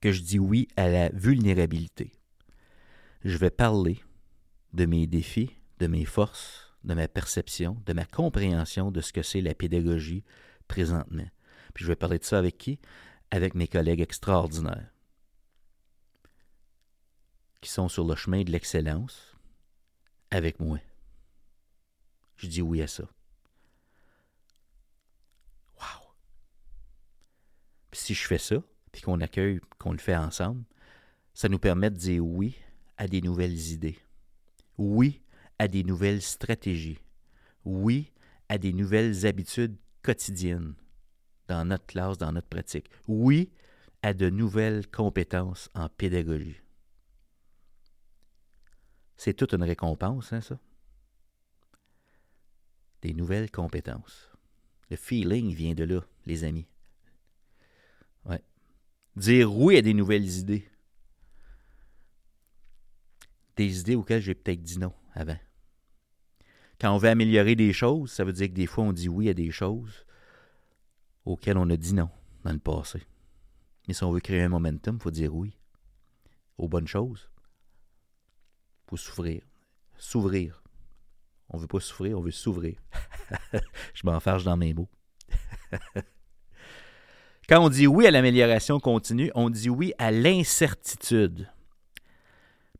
que 0.00 0.12
je 0.12 0.22
dis 0.22 0.38
oui 0.38 0.68
à 0.76 0.88
la 0.88 1.08
vulnérabilité. 1.10 2.12
Je 3.24 3.36
vais 3.38 3.50
parler 3.50 4.02
de 4.72 4.84
mes 4.84 5.06
défis, 5.06 5.56
de 5.78 5.86
mes 5.86 6.04
forces, 6.04 6.74
de 6.84 6.94
ma 6.94 7.08
perception, 7.08 7.80
de 7.86 7.92
ma 7.92 8.04
compréhension 8.04 8.90
de 8.90 9.00
ce 9.00 9.12
que 9.12 9.22
c'est 9.22 9.40
la 9.40 9.54
pédagogie 9.54 10.24
présentement. 10.68 11.26
Puis 11.74 11.84
je 11.84 11.88
vais 11.88 11.96
parler 11.96 12.18
de 12.18 12.24
ça 12.24 12.38
avec 12.38 12.58
qui? 12.58 12.78
Avec 13.30 13.54
mes 13.54 13.68
collègues 13.68 14.00
extraordinaires 14.00 14.90
qui 17.60 17.70
sont 17.70 17.88
sur 17.88 18.04
le 18.04 18.14
chemin 18.14 18.44
de 18.44 18.52
l'excellence 18.52 19.34
avec 20.30 20.60
moi. 20.60 20.78
Je 22.36 22.46
dis 22.46 22.62
oui 22.62 22.80
à 22.82 22.86
ça. 22.86 23.02
Wow! 25.80 26.12
Puis 27.90 28.00
si 28.00 28.14
je 28.14 28.26
fais 28.26 28.38
ça, 28.38 28.62
puis 28.92 29.02
qu'on 29.02 29.20
accueille, 29.20 29.60
qu'on 29.78 29.92
le 29.92 29.98
fait 29.98 30.16
ensemble, 30.16 30.62
ça 31.34 31.48
nous 31.48 31.58
permet 31.58 31.90
de 31.90 31.96
dire 31.96 32.24
oui 32.24 32.56
à 32.98 33.08
des 33.08 33.20
nouvelles 33.20 33.72
idées. 33.72 33.98
Oui 34.78 35.22
à 35.58 35.66
des 35.66 35.82
nouvelles 35.82 36.22
stratégies. 36.22 37.00
Oui 37.64 38.12
à 38.48 38.58
des 38.58 38.72
nouvelles 38.72 39.26
habitudes 39.26 39.76
quotidiennes 40.02 40.74
dans 41.48 41.64
notre 41.64 41.86
classe, 41.86 42.18
dans 42.18 42.32
notre 42.32 42.48
pratique. 42.48 42.90
Oui 43.06 43.50
à 44.02 44.14
de 44.14 44.30
nouvelles 44.30 44.86
compétences 44.88 45.70
en 45.74 45.88
pédagogie. 45.88 46.60
C'est 49.16 49.34
toute 49.34 49.54
une 49.54 49.62
récompense, 49.62 50.32
hein, 50.32 50.40
ça? 50.40 50.58
Des 53.02 53.14
nouvelles 53.14 53.50
compétences. 53.50 54.30
Le 54.90 54.96
feeling 54.96 55.54
vient 55.54 55.74
de 55.74 55.84
là, 55.84 56.00
les 56.26 56.44
amis. 56.44 56.66
Ouais. 58.24 58.42
Dire 59.16 59.54
oui 59.56 59.78
à 59.78 59.82
des 59.82 59.94
nouvelles 59.94 60.38
idées. 60.38 60.68
Des 63.56 63.80
idées 63.80 63.96
auxquelles 63.96 64.22
j'ai 64.22 64.34
peut-être 64.34 64.62
dit 64.62 64.78
non 64.78 64.92
avant. 65.14 65.38
Quand 66.78 66.94
on 66.94 66.98
veut 66.98 67.08
améliorer 67.08 67.56
des 67.56 67.72
choses, 67.72 68.12
ça 68.12 68.22
veut 68.22 68.34
dire 68.34 68.48
que 68.48 68.52
des 68.52 68.66
fois 68.66 68.84
on 68.84 68.92
dit 68.92 69.08
oui 69.08 69.30
à 69.30 69.34
des 69.34 69.50
choses 69.50 70.04
auxquelles 71.26 71.58
on 71.58 71.68
a 71.68 71.76
dit 71.76 71.92
non 71.92 72.08
dans 72.44 72.52
le 72.52 72.58
passé. 72.58 73.02
Mais 73.86 73.94
si 73.94 74.04
on 74.04 74.12
veut 74.12 74.20
créer 74.20 74.42
un 74.42 74.48
momentum, 74.48 74.96
il 74.96 75.02
faut 75.02 75.10
dire 75.10 75.34
oui 75.34 75.56
aux 76.58 76.68
bonnes 76.68 76.86
choses 76.86 77.28
pour 78.86 78.98
souffrir. 78.98 79.42
S'ouvrir. 79.98 80.62
On 81.48 81.56
ne 81.56 81.62
veut 81.62 81.68
pas 81.68 81.80
souffrir, 81.80 82.18
on 82.18 82.22
veut 82.22 82.30
s'ouvrir. 82.30 82.76
Je 83.94 84.02
m'enfarge 84.04 84.44
dans 84.44 84.56
mes 84.56 84.74
mots. 84.74 84.88
Quand 87.48 87.64
on 87.64 87.68
dit 87.68 87.86
oui 87.86 88.06
à 88.06 88.10
l'amélioration 88.10 88.80
continue, 88.80 89.30
on 89.34 89.50
dit 89.50 89.70
oui 89.70 89.92
à 89.98 90.10
l'incertitude. 90.10 91.48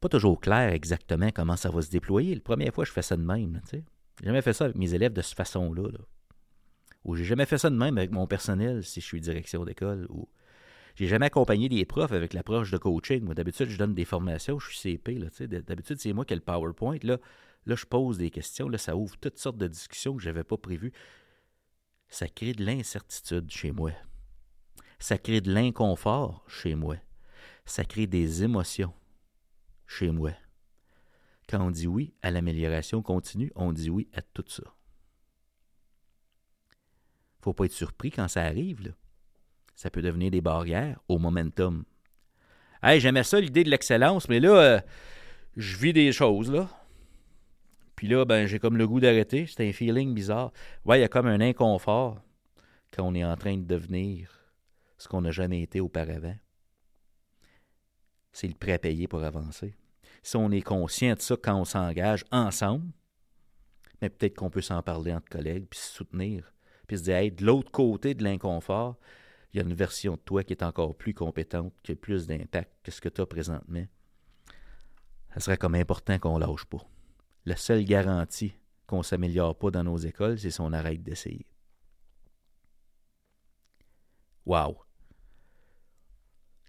Pas 0.00 0.08
toujours 0.08 0.40
clair 0.40 0.72
exactement 0.72 1.30
comment 1.30 1.56
ça 1.56 1.70
va 1.70 1.82
se 1.82 1.90
déployer. 1.90 2.34
La 2.34 2.40
première 2.40 2.74
fois, 2.74 2.84
je 2.84 2.92
fais 2.92 3.02
ça 3.02 3.16
de 3.16 3.22
même. 3.22 3.60
J'ai 3.72 3.84
jamais 4.22 4.42
fait 4.42 4.52
ça 4.52 4.64
avec 4.64 4.76
mes 4.76 4.92
élèves 4.94 5.12
de 5.12 5.22
cette 5.22 5.36
façon-là. 5.36 5.90
Là. 5.90 5.98
Ou 7.06 7.14
j'ai 7.14 7.24
jamais 7.24 7.46
fait 7.46 7.56
ça 7.56 7.70
de 7.70 7.76
même 7.76 7.96
avec 7.98 8.10
mon 8.10 8.26
personnel 8.26 8.82
si 8.82 9.00
je 9.00 9.06
suis 9.06 9.20
direction 9.20 9.64
d'école. 9.64 10.06
Ou 10.10 10.28
j'ai 10.96 11.06
jamais 11.06 11.26
accompagné 11.26 11.68
des 11.68 11.84
profs 11.84 12.10
avec 12.10 12.34
l'approche 12.34 12.72
de 12.72 12.78
coaching. 12.78 13.22
Moi, 13.22 13.34
d'habitude, 13.34 13.68
je 13.68 13.78
donne 13.78 13.94
des 13.94 14.04
formations, 14.04 14.58
je 14.58 14.74
suis 14.74 14.98
CP. 14.98 15.20
D'habitude, 15.46 15.98
c'est 16.00 16.12
moi 16.12 16.24
qui 16.24 16.32
ai 16.32 16.36
le 16.36 16.42
PowerPoint. 16.42 16.98
Là, 17.04 17.18
là, 17.64 17.76
je 17.76 17.86
pose 17.86 18.18
des 18.18 18.30
questions. 18.30 18.68
Là, 18.68 18.76
ça 18.76 18.96
ouvre 18.96 19.16
toutes 19.18 19.38
sortes 19.38 19.56
de 19.56 19.68
discussions 19.68 20.16
que 20.16 20.22
je 20.22 20.28
n'avais 20.28 20.42
pas 20.42 20.56
prévues. 20.56 20.92
Ça 22.08 22.26
crée 22.26 22.54
de 22.54 22.64
l'incertitude 22.64 23.50
chez 23.50 23.70
moi. 23.70 23.92
Ça 24.98 25.16
crée 25.16 25.40
de 25.40 25.52
l'inconfort 25.52 26.44
chez 26.48 26.74
moi. 26.74 26.96
Ça 27.66 27.84
crée 27.84 28.08
des 28.08 28.42
émotions 28.42 28.92
chez 29.86 30.10
moi. 30.10 30.32
Quand 31.48 31.64
on 31.64 31.70
dit 31.70 31.86
oui 31.86 32.14
à 32.22 32.32
l'amélioration 32.32 33.00
continue, 33.00 33.52
on 33.54 33.72
dit 33.72 33.90
oui 33.90 34.08
à 34.12 34.22
tout 34.22 34.44
ça. 34.48 34.75
Faut 37.46 37.54
pas 37.54 37.64
être 37.64 37.72
surpris 37.72 38.10
quand 38.10 38.28
ça 38.28 38.42
arrive. 38.42 38.82
Là 38.82 38.90
ça 39.76 39.90
peut 39.90 40.02
devenir 40.02 40.30
des 40.30 40.40
barrières 40.40 40.98
au 41.06 41.18
momentum. 41.18 41.84
Hey, 42.82 42.98
j'aimais 42.98 43.22
ça 43.22 43.40
l'idée 43.40 43.62
de 43.62 43.70
l'excellence, 43.70 44.28
mais 44.28 44.40
là, 44.40 44.56
euh, 44.56 44.80
je 45.56 45.76
vis 45.76 45.92
des 45.92 46.12
choses, 46.12 46.50
là. 46.50 46.68
Puis 47.94 48.08
là, 48.08 48.24
ben, 48.24 48.46
j'ai 48.46 48.58
comme 48.58 48.76
le 48.76 48.86
goût 48.86 49.00
d'arrêter. 49.00 49.46
C'est 49.46 49.66
un 49.66 49.72
feeling 49.72 50.14
bizarre. 50.14 50.52
Ouais, 50.84 50.98
il 50.98 51.02
y 51.02 51.04
a 51.04 51.08
comme 51.08 51.26
un 51.26 51.40
inconfort 51.40 52.20
quand 52.92 53.04
on 53.04 53.14
est 53.14 53.24
en 53.24 53.36
train 53.36 53.56
de 53.56 53.64
devenir 53.64 54.30
ce 54.98 55.08
qu'on 55.08 55.22
n'a 55.22 55.30
jamais 55.30 55.62
été 55.62 55.80
auparavant. 55.80 56.36
C'est 58.32 58.48
le 58.48 58.54
prêt 58.54 58.72
à 58.72 58.78
payer 58.78 59.08
pour 59.08 59.22
avancer. 59.24 59.74
Si 60.22 60.36
on 60.36 60.50
est 60.50 60.62
conscient 60.62 61.14
de 61.14 61.20
ça 61.20 61.36
quand 61.42 61.54
on 61.54 61.64
s'engage 61.64 62.24
ensemble, 62.30 62.92
mais 64.02 64.10
peut-être 64.10 64.36
qu'on 64.36 64.50
peut 64.50 64.60
s'en 64.60 64.82
parler 64.82 65.14
entre 65.14 65.28
collègues, 65.28 65.66
puis 65.70 65.78
se 65.78 65.94
soutenir, 65.94 66.52
puis 66.86 66.98
se 66.98 67.04
dire, 67.04 67.16
hey, 67.16 67.32
de 67.32 67.44
l'autre 67.44 67.70
côté 67.70 68.14
de 68.14 68.24
l'inconfort, 68.24 68.96
il 69.52 69.58
y 69.58 69.60
a 69.60 69.64
une 69.64 69.74
version 69.74 70.14
de 70.14 70.20
toi 70.20 70.44
qui 70.44 70.52
est 70.52 70.62
encore 70.62 70.94
plus 70.94 71.14
compétente, 71.14 71.72
qui 71.82 71.92
a 71.92 71.96
plus 71.96 72.26
d'impact 72.26 72.70
que 72.82 72.90
ce 72.90 73.00
que 73.00 73.08
tu 73.08 73.20
as 73.20 73.26
présentement. 73.26 73.86
Ça 75.34 75.40
serait 75.40 75.56
comme 75.56 75.74
important 75.74 76.18
qu'on 76.18 76.38
lâche 76.38 76.64
pas. 76.64 76.86
La 77.44 77.56
seule 77.56 77.84
garantie 77.84 78.54
qu'on 78.86 78.98
ne 78.98 79.02
s'améliore 79.02 79.56
pas 79.56 79.70
dans 79.70 79.84
nos 79.84 79.96
écoles, 79.96 80.38
c'est 80.38 80.50
si 80.50 80.60
on 80.60 80.72
arrête 80.72 81.02
d'essayer. 81.02 81.46
Wow! 84.44 84.78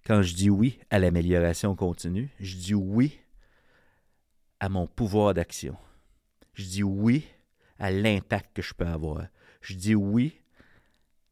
Quand 0.06 0.22
je 0.22 0.34
dis 0.34 0.50
oui 0.50 0.80
à 0.90 1.00
l'amélioration 1.00 1.76
continue, 1.76 2.30
je 2.40 2.56
dis 2.56 2.74
oui 2.74 3.20
à 4.60 4.70
mon 4.70 4.88
pouvoir 4.88 5.34
d'action. 5.34 5.78
Je 6.54 6.64
dis 6.64 6.84
oui 6.84 7.26
à 7.78 7.92
l'impact 7.92 8.56
que 8.56 8.62
je 8.62 8.74
peux 8.74 8.88
avoir. 8.88 9.28
Je 9.62 9.76
dis 9.76 9.96
oui 9.96 10.42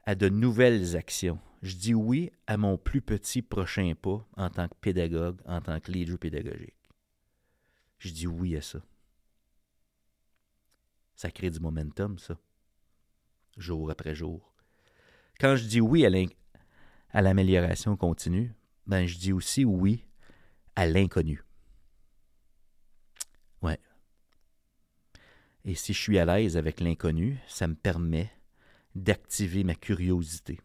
à 0.04 0.16
de 0.16 0.30
nouvelles 0.30 0.96
actions. 0.96 1.40
Je 1.62 1.76
dis 1.76 1.94
oui 1.94 2.32
à 2.48 2.58
mon 2.58 2.78
plus 2.78 3.02
petit 3.02 3.42
prochain 3.42 3.94
pas 4.00 4.26
en 4.38 4.50
tant 4.50 4.68
que 4.68 4.76
pédagogue, 4.80 5.42
en 5.46 5.62
tant 5.62 5.80
que 5.80 5.92
leader 5.92 6.18
pédagogique. 6.20 6.76
Je 7.98 8.12
dis 8.12 8.28
oui 8.28 8.56
à 8.56 8.62
ça. 8.62 8.80
Ça 11.16 11.32
crée 11.32 11.50
du 11.50 11.60
momentum, 11.60 12.20
ça. 12.20 12.38
Jour 13.58 13.90
après 13.90 14.14
jour, 14.16 14.54
Quand 15.40 15.56
je 15.56 15.66
dis 15.66 15.82
oui 15.82 16.06
à 16.06 17.22
l'amélioration 17.22 17.96
continue, 17.96 18.54
ben 18.86 19.06
je 19.06 19.18
dis 19.18 19.32
aussi 19.32 19.64
oui 19.64 20.06
à 20.76 20.86
l'inconnu. 20.88 21.42
Ouais. 23.62 23.80
Et 25.66 25.74
si 25.74 25.94
je 25.94 26.00
suis 26.00 26.20
à 26.20 26.26
l'aise 26.26 26.58
avec 26.58 26.80
l'inconnu, 26.80 27.40
ça 27.48 27.68
me 27.68 27.74
permet 27.74 28.32
d'activer 28.94 29.64
ma 29.64 29.74
curiosité. 29.74 30.60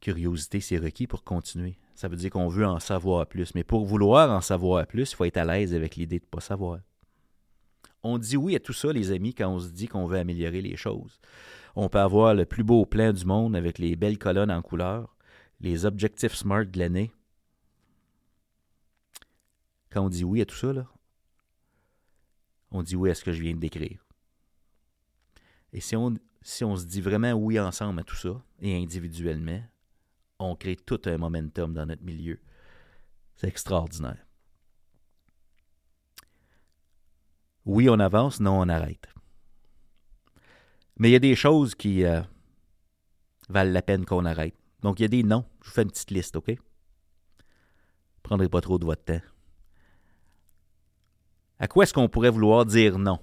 Curiosité, 0.00 0.60
c'est 0.60 0.78
requis 0.78 1.06
pour 1.06 1.24
continuer. 1.24 1.78
Ça 1.94 2.08
veut 2.08 2.16
dire 2.16 2.30
qu'on 2.30 2.48
veut 2.48 2.66
en 2.66 2.80
savoir 2.80 3.26
plus. 3.26 3.54
Mais 3.54 3.64
pour 3.64 3.84
vouloir 3.84 4.30
en 4.30 4.40
savoir 4.40 4.86
plus, 4.86 5.12
il 5.12 5.14
faut 5.14 5.24
être 5.26 5.36
à 5.36 5.44
l'aise 5.44 5.74
avec 5.74 5.96
l'idée 5.96 6.18
de 6.18 6.24
ne 6.24 6.30
pas 6.30 6.40
savoir. 6.40 6.78
On 8.02 8.16
dit 8.16 8.36
oui 8.36 8.56
à 8.56 8.60
tout 8.60 8.72
ça, 8.72 8.92
les 8.92 9.10
amis, 9.10 9.34
quand 9.34 9.48
on 9.48 9.58
se 9.58 9.68
dit 9.68 9.88
qu'on 9.88 10.06
veut 10.06 10.18
améliorer 10.18 10.62
les 10.62 10.76
choses. 10.76 11.20
On 11.76 11.88
peut 11.88 11.98
avoir 11.98 12.34
le 12.34 12.46
plus 12.46 12.64
beau 12.64 12.86
plan 12.86 13.12
du 13.12 13.24
monde 13.26 13.54
avec 13.54 13.78
les 13.78 13.94
belles 13.96 14.18
colonnes 14.18 14.50
en 14.50 14.62
couleur, 14.62 15.16
les 15.60 15.84
objectifs 15.84 16.34
SMART 16.34 16.66
de 16.66 16.78
l'année. 16.78 17.12
Quand 19.90 20.06
on 20.06 20.08
dit 20.08 20.24
oui 20.24 20.40
à 20.40 20.46
tout 20.46 20.56
ça, 20.56 20.72
là, 20.72 20.86
on 22.70 22.82
dit 22.82 22.96
oui 22.96 23.10
à 23.10 23.14
ce 23.14 23.24
que 23.24 23.32
je 23.32 23.42
viens 23.42 23.54
de 23.54 23.60
décrire. 23.60 24.04
Et 25.72 25.80
si 25.80 25.96
on, 25.96 26.14
se 26.42 26.84
dit 26.86 27.00
vraiment 27.00 27.32
oui 27.32 27.58
ensemble 27.60 28.00
à 28.00 28.04
tout 28.04 28.16
ça, 28.16 28.42
et 28.60 28.76
individuellement, 28.76 29.62
on 30.38 30.56
crée 30.56 30.76
tout 30.76 31.00
un 31.06 31.18
momentum 31.18 31.74
dans 31.74 31.86
notre 31.86 32.04
milieu. 32.04 32.40
C'est 33.36 33.48
extraordinaire. 33.48 34.24
Oui, 37.64 37.88
on 37.90 37.98
avance, 37.98 38.40
non, 38.40 38.60
on 38.60 38.68
arrête. 38.68 39.08
Mais 40.96 41.10
il 41.10 41.12
y 41.12 41.16
a 41.16 41.20
des 41.20 41.36
choses 41.36 41.74
qui 41.74 42.04
euh, 42.04 42.22
valent 43.48 43.72
la 43.72 43.82
peine 43.82 44.06
qu'on 44.06 44.24
arrête. 44.24 44.56
Donc, 44.80 44.98
il 44.98 45.02
y 45.02 45.04
a 45.04 45.08
des 45.08 45.22
noms. 45.22 45.44
Je 45.62 45.68
vous 45.68 45.74
fais 45.74 45.82
une 45.82 45.90
petite 45.90 46.10
liste, 46.10 46.36
OK? 46.36 46.56
Prendrez 48.22 48.48
pas 48.48 48.60
trop 48.60 48.78
de 48.78 48.84
votre 48.84 49.04
temps. 49.04 49.20
À 51.58 51.68
quoi 51.68 51.84
est-ce 51.84 51.94
qu'on 51.94 52.08
pourrait 52.08 52.30
vouloir 52.30 52.64
dire 52.64 52.98
non? 52.98 53.18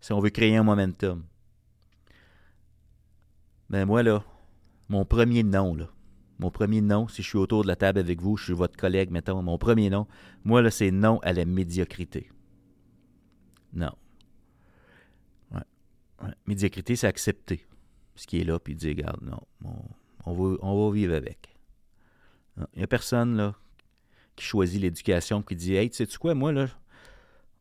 Si 0.00 0.12
on 0.12 0.20
veut 0.20 0.30
créer 0.30 0.56
un 0.56 0.62
momentum. 0.62 1.24
Ben 3.68 3.84
moi, 3.84 4.02
là, 4.02 4.24
mon 4.88 5.04
premier 5.04 5.42
nom, 5.42 5.74
là. 5.74 5.88
Mon 6.40 6.50
premier 6.50 6.80
nom, 6.80 7.06
si 7.06 7.22
je 7.22 7.28
suis 7.28 7.38
autour 7.38 7.62
de 7.62 7.68
la 7.68 7.76
table 7.76 7.98
avec 7.98 8.20
vous, 8.22 8.36
je 8.36 8.44
suis 8.44 8.52
votre 8.54 8.76
collègue, 8.76 9.10
mettons, 9.10 9.42
mon 9.42 9.58
premier 9.58 9.90
nom, 9.90 10.06
moi, 10.42 10.62
là, 10.62 10.70
c'est 10.70 10.90
non 10.90 11.18
à 11.18 11.34
la 11.34 11.44
médiocrité. 11.44 12.30
Non. 13.74 13.92
Médiocrité, 16.46 16.96
c'est 16.96 17.06
accepter 17.06 17.66
ce 18.14 18.26
qui 18.26 18.40
est 18.40 18.44
là, 18.44 18.58
puis 18.58 18.74
dire, 18.74 18.90
regarde, 18.96 19.22
non, 19.22 19.40
on, 20.24 20.32
va, 20.32 20.56
on 20.62 20.84
va 20.86 20.94
vivre 20.94 21.14
avec. 21.14 21.56
Il 22.56 22.78
n'y 22.78 22.82
a 22.82 22.86
personne, 22.86 23.36
là, 23.36 23.54
choisit 24.46 24.80
l'éducation, 24.80 25.42
qui 25.42 25.56
dit, 25.56 25.74
hey, 25.74 25.90
tu 25.90 25.96
sais-tu 25.96 26.18
quoi, 26.18 26.34
moi, 26.34 26.52
là, 26.52 26.66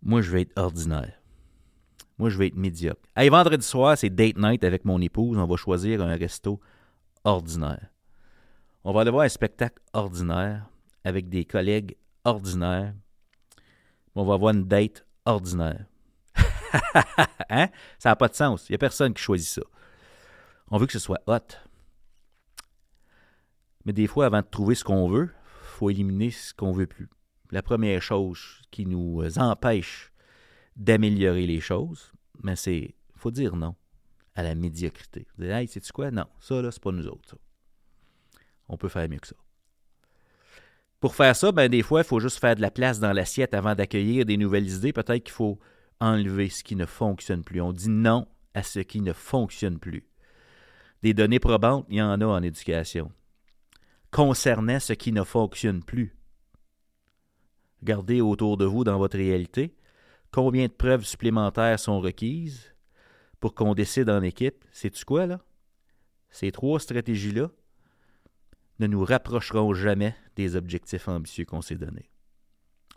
moi, 0.01 0.21
je 0.21 0.31
vais 0.31 0.41
être 0.41 0.57
ordinaire. 0.57 1.13
Moi, 2.17 2.29
je 2.29 2.37
vais 2.37 2.47
être 2.47 2.55
médiocre. 2.55 3.01
Hey, 3.15 3.29
vendredi 3.29 3.65
soir, 3.65 3.97
c'est 3.97 4.09
date 4.09 4.37
night 4.37 4.63
avec 4.63 4.85
mon 4.85 4.99
épouse. 5.01 5.37
On 5.37 5.45
va 5.45 5.55
choisir 5.55 6.01
un 6.01 6.15
resto 6.15 6.59
ordinaire. 7.23 7.89
On 8.83 8.93
va 8.93 9.01
aller 9.01 9.11
voir 9.11 9.23
un 9.23 9.29
spectacle 9.29 9.81
ordinaire 9.93 10.69
avec 11.03 11.29
des 11.29 11.45
collègues 11.45 11.95
ordinaires. 12.23 12.93
On 14.15 14.25
va 14.25 14.33
avoir 14.33 14.53
une 14.53 14.65
date 14.67 15.05
ordinaire. 15.25 15.85
hein? 17.49 17.69
Ça 17.97 18.09
n'a 18.09 18.15
pas 18.15 18.27
de 18.27 18.35
sens. 18.35 18.67
Il 18.69 18.73
n'y 18.73 18.75
a 18.75 18.79
personne 18.79 19.13
qui 19.13 19.21
choisit 19.21 19.49
ça. 19.49 19.61
On 20.71 20.77
veut 20.77 20.85
que 20.85 20.93
ce 20.93 20.99
soit 20.99 21.21
hot. 21.27 21.55
Mais 23.85 23.93
des 23.93 24.07
fois, 24.07 24.25
avant 24.25 24.41
de 24.41 24.47
trouver 24.49 24.75
ce 24.75 24.83
qu'on 24.83 25.07
veut, 25.07 25.29
faut 25.79 25.89
éliminer 25.89 26.29
ce 26.29 26.53
qu'on 26.53 26.73
veut 26.73 26.87
plus. 26.87 27.09
La 27.51 27.63
première 27.63 28.01
chose 28.01 28.61
qui 28.69 28.85
nous 28.85 29.23
empêche 29.37 30.11
d'améliorer 30.75 31.47
les 31.47 31.61
choses, 31.61 32.11
mais 32.43 32.57
c'est 32.57 32.95
faut 33.15 33.31
dire 33.31 33.55
non 33.55 33.75
à 34.35 34.43
la 34.43 34.55
médiocrité. 34.55 35.25
Dire, 35.37 35.55
hey, 35.55 35.67
sais-tu 35.67 35.91
quoi? 35.91 36.11
Non, 36.11 36.25
ça, 36.39 36.61
là, 36.61 36.71
c'est 36.71 36.83
pas 36.83 36.91
nous 36.91 37.07
autres. 37.07 37.37
On 38.67 38.77
peut 38.77 38.89
faire 38.89 39.09
mieux 39.09 39.19
que 39.19 39.27
ça. 39.27 39.35
Pour 40.99 41.15
faire 41.15 41.35
ça, 41.35 41.51
ben, 41.51 41.69
des 41.69 41.81
fois, 41.81 42.01
il 42.01 42.05
faut 42.05 42.19
juste 42.19 42.39
faire 42.39 42.55
de 42.55 42.61
la 42.61 42.71
place 42.71 42.99
dans 42.99 43.13
l'assiette 43.13 43.53
avant 43.53 43.73
d'accueillir 43.73 44.25
des 44.25 44.37
nouvelles 44.37 44.69
idées. 44.69 44.93
Peut-être 44.93 45.23
qu'il 45.23 45.33
faut 45.33 45.59
enlever 45.99 46.49
ce 46.49 46.63
qui 46.63 46.75
ne 46.75 46.85
fonctionne 46.85 47.43
plus. 47.43 47.61
On 47.61 47.73
dit 47.73 47.89
non 47.89 48.27
à 48.53 48.63
ce 48.63 48.79
qui 48.79 49.01
ne 49.01 49.13
fonctionne 49.13 49.79
plus. 49.79 50.05
Des 51.03 51.13
données 51.13 51.39
probantes, 51.39 51.85
il 51.89 51.97
y 51.97 52.01
en 52.01 52.19
a 52.19 52.25
en 52.25 52.43
éducation. 52.43 53.11
Concernant 54.11 54.79
ce 54.79 54.93
qui 54.93 55.11
ne 55.11 55.23
fonctionne 55.23 55.83
plus. 55.83 56.15
Regardez 57.81 58.21
autour 58.21 58.57
de 58.57 58.65
vous 58.65 58.83
dans 58.83 58.97
votre 58.97 59.17
réalité. 59.17 59.75
Combien 60.31 60.67
de 60.67 60.71
preuves 60.71 61.05
supplémentaires 61.05 61.79
sont 61.79 62.01
requises 62.01 62.73
pour 63.39 63.55
qu'on 63.55 63.73
décide 63.73 64.09
en 64.09 64.21
équipe? 64.21 64.65
Sais-tu 64.71 65.05
quoi, 65.05 65.25
là? 65.25 65.39
Ces 66.29 66.51
trois 66.51 66.79
stratégies-là 66.79 67.49
ne 68.79 68.87
nous 68.87 69.03
rapprocheront 69.03 69.73
jamais 69.73 70.15
des 70.35 70.55
objectifs 70.55 71.07
ambitieux 71.07 71.45
qu'on 71.45 71.61
s'est 71.61 71.75
donnés. 71.75 72.09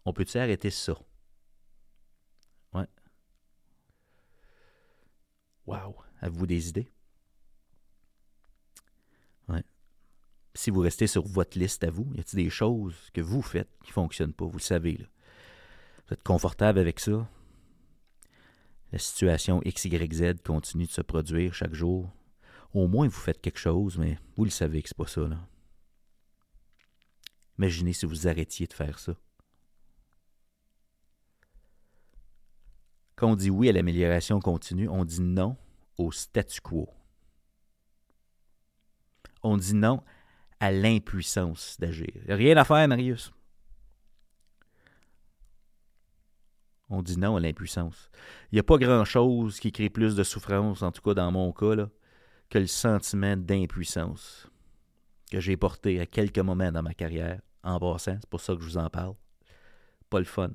On 0.04 0.12
peut-tu 0.12 0.38
arrêter 0.38 0.70
ça? 0.70 0.94
Ouais. 2.72 2.88
Wow! 5.66 5.96
Avez-vous 6.20 6.46
des 6.46 6.68
idées? 6.68 6.88
Si 10.54 10.70
vous 10.70 10.80
restez 10.80 11.06
sur 11.06 11.26
votre 11.26 11.58
liste 11.58 11.82
à 11.84 11.90
vous, 11.90 12.10
y 12.14 12.20
a-t-il 12.20 12.44
des 12.44 12.50
choses 12.50 13.10
que 13.14 13.20
vous 13.20 13.42
faites 13.42 13.70
qui 13.82 13.90
ne 13.90 13.94
fonctionnent 13.94 14.34
pas? 14.34 14.44
Vous 14.44 14.58
le 14.58 14.62
savez, 14.62 14.98
là. 14.98 15.06
Vous 16.06 16.14
êtes 16.14 16.22
confortable 16.22 16.78
avec 16.78 17.00
ça? 17.00 17.26
La 18.92 18.98
situation 18.98 19.62
XYZ 19.64 20.34
continue 20.44 20.86
de 20.86 20.90
se 20.90 21.00
produire 21.00 21.54
chaque 21.54 21.74
jour. 21.74 22.10
Au 22.74 22.86
moins, 22.86 23.06
vous 23.06 23.12
faites 23.12 23.40
quelque 23.40 23.58
chose, 23.58 23.96
mais 23.96 24.18
vous 24.36 24.44
le 24.44 24.50
savez 24.50 24.82
que 24.82 24.88
c'est 24.88 24.96
pas 24.96 25.06
ça, 25.06 25.22
là. 25.22 25.38
Imaginez 27.58 27.92
si 27.92 28.06
vous 28.06 28.28
arrêtiez 28.28 28.66
de 28.66 28.72
faire 28.72 28.98
ça. 28.98 29.14
Quand 33.14 33.30
on 33.30 33.36
dit 33.36 33.50
oui 33.50 33.68
à 33.68 33.72
l'amélioration 33.72 34.40
continue, 34.40 34.88
on 34.88 35.04
dit 35.04 35.20
non 35.20 35.56
au 35.96 36.10
statu 36.10 36.60
quo. 36.60 36.88
On 39.42 39.56
dit 39.56 39.74
non 39.74 40.02
à 40.62 40.70
l'impuissance 40.70 41.76
d'agir. 41.80 42.06
Rien 42.28 42.56
à 42.56 42.62
faire, 42.62 42.86
Marius. 42.86 43.32
On 46.88 47.02
dit 47.02 47.18
non 47.18 47.34
à 47.34 47.40
l'impuissance. 47.40 48.08
Il 48.52 48.54
n'y 48.54 48.60
a 48.60 48.62
pas 48.62 48.78
grand-chose 48.78 49.58
qui 49.58 49.72
crée 49.72 49.90
plus 49.90 50.14
de 50.14 50.22
souffrance, 50.22 50.82
en 50.82 50.92
tout 50.92 51.02
cas 51.02 51.14
dans 51.14 51.32
mon 51.32 51.52
cas, 51.52 51.88
que 52.48 52.58
le 52.58 52.68
sentiment 52.68 53.36
d'impuissance 53.36 54.46
que 55.32 55.40
j'ai 55.40 55.56
porté 55.56 55.98
à 55.98 56.06
quelques 56.06 56.38
moments 56.38 56.70
dans 56.70 56.82
ma 56.82 56.94
carrière 56.94 57.40
en 57.64 57.80
passant. 57.80 58.18
C'est 58.20 58.30
pour 58.30 58.40
ça 58.40 58.54
que 58.54 58.60
je 58.60 58.66
vous 58.66 58.78
en 58.78 58.88
parle. 58.88 59.16
Pas 60.10 60.20
le 60.20 60.24
fun. 60.24 60.52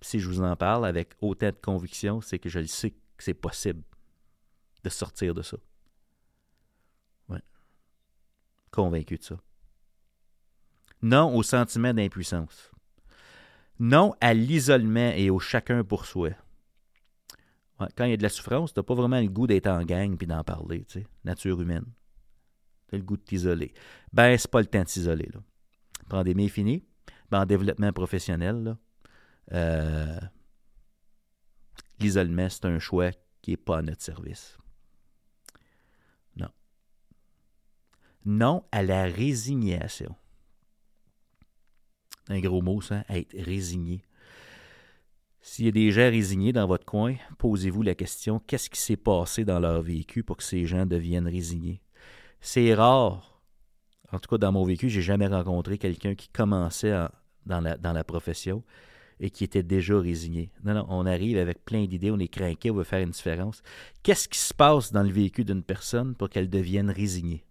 si 0.00 0.18
je 0.18 0.26
vous 0.28 0.40
en 0.40 0.56
parle 0.56 0.84
avec 0.84 1.12
autant 1.20 1.50
de 1.50 1.58
conviction, 1.62 2.20
c'est 2.20 2.40
que 2.40 2.48
je 2.48 2.58
le 2.58 2.66
sais 2.66 2.90
que 2.90 3.22
c'est 3.22 3.34
possible 3.34 3.84
de 4.82 4.90
sortir 4.90 5.32
de 5.32 5.42
ça. 5.42 5.58
Convaincu 8.70 9.16
de 9.16 9.22
ça. 9.22 9.36
Non 11.02 11.34
au 11.34 11.42
sentiment 11.42 11.94
d'impuissance. 11.94 12.70
Non 13.78 14.14
à 14.20 14.34
l'isolement 14.34 15.12
et 15.14 15.30
au 15.30 15.38
chacun 15.38 15.84
pour 15.84 16.04
soi. 16.06 16.30
quand 17.96 18.04
il 18.04 18.10
y 18.10 18.14
a 18.14 18.16
de 18.16 18.22
la 18.22 18.28
souffrance, 18.28 18.74
tu 18.74 18.80
n'as 18.80 18.84
pas 18.84 18.94
vraiment 18.94 19.20
le 19.20 19.28
goût 19.28 19.46
d'être 19.46 19.68
en 19.68 19.84
gang 19.84 20.16
puis 20.16 20.26
d'en 20.26 20.42
parler, 20.42 20.84
tu 20.84 21.00
sais, 21.00 21.06
nature 21.24 21.60
humaine. 21.60 21.86
Tu 22.88 22.96
as 22.96 22.98
le 22.98 23.04
goût 23.04 23.16
de 23.16 23.22
t'isoler. 23.22 23.72
Ben, 24.12 24.36
c'est 24.36 24.50
pas 24.50 24.60
le 24.60 24.66
temps 24.66 24.82
de 24.82 24.88
s'isoler, 24.88 25.28
là 25.32 25.40
pandémie 26.08 26.48
finie, 26.48 26.84
ben, 27.30 27.42
en 27.42 27.46
développement 27.46 27.92
professionnel, 27.92 28.76
euh, 29.52 30.18
l'isolement, 32.00 32.48
c'est 32.48 32.64
un 32.64 32.78
choix 32.78 33.10
qui 33.42 33.52
n'est 33.52 33.56
pas 33.56 33.78
à 33.78 33.82
notre 33.82 34.02
service. 34.02 34.58
Non. 36.36 36.48
Non 38.24 38.64
à 38.72 38.82
la 38.82 39.04
résignation. 39.04 40.14
Un 42.28 42.40
gros 42.40 42.60
mot, 42.60 42.80
ça, 42.80 43.04
être 43.08 43.34
résigné. 43.38 44.02
S'il 45.40 45.64
y 45.64 45.68
a 45.68 45.72
des 45.72 45.90
gens 45.90 46.10
résignés 46.10 46.52
dans 46.52 46.66
votre 46.66 46.84
coin, 46.84 47.14
posez-vous 47.38 47.82
la 47.82 47.94
question 47.94 48.38
qu'est-ce 48.40 48.68
qui 48.68 48.80
s'est 48.80 48.96
passé 48.96 49.44
dans 49.44 49.60
leur 49.60 49.80
vécu 49.80 50.22
pour 50.22 50.36
que 50.36 50.42
ces 50.42 50.66
gens 50.66 50.84
deviennent 50.84 51.28
résignés? 51.28 51.80
C'est 52.40 52.74
rare 52.74 53.38
en 54.12 54.18
tout 54.18 54.28
cas 54.28 54.38
dans 54.38 54.52
mon 54.52 54.64
vécu, 54.64 54.88
j'ai 54.88 55.02
jamais 55.02 55.26
rencontré 55.26 55.78
quelqu'un 55.78 56.14
qui 56.14 56.28
commençait 56.28 56.94
dans, 57.46 57.60
la, 57.60 58.04
profession 58.04 58.62
et 59.20 59.30
qui 59.30 59.44
était 59.44 59.62
déjà 59.62 59.98
résigné. 59.98 60.50
Non, 60.64 60.74
non, 60.74 60.86
on 60.88 61.06
arrive 61.06 61.38
avec 61.38 61.64
plein 61.64 61.84
d'idées, 61.84 62.10
on 62.10 62.18
est 62.18 62.28
craqué, 62.28 62.70
on 62.70 62.74
veut 62.74 62.84
faire 62.84 63.02
une 63.02 63.10
différence. 63.10 63.62
Qu'est-ce 64.02 64.28
qui 64.28 64.38
se 64.38 64.54
passe 64.54 64.92
dans 64.92 65.02
le 65.02 65.10
vécu 65.10 65.44
d'une 65.44 65.62
personne 65.62 66.14
pour 66.14 66.30
qu'elle 66.30 66.48
devienne 66.48 66.90
résignée? 66.90 67.44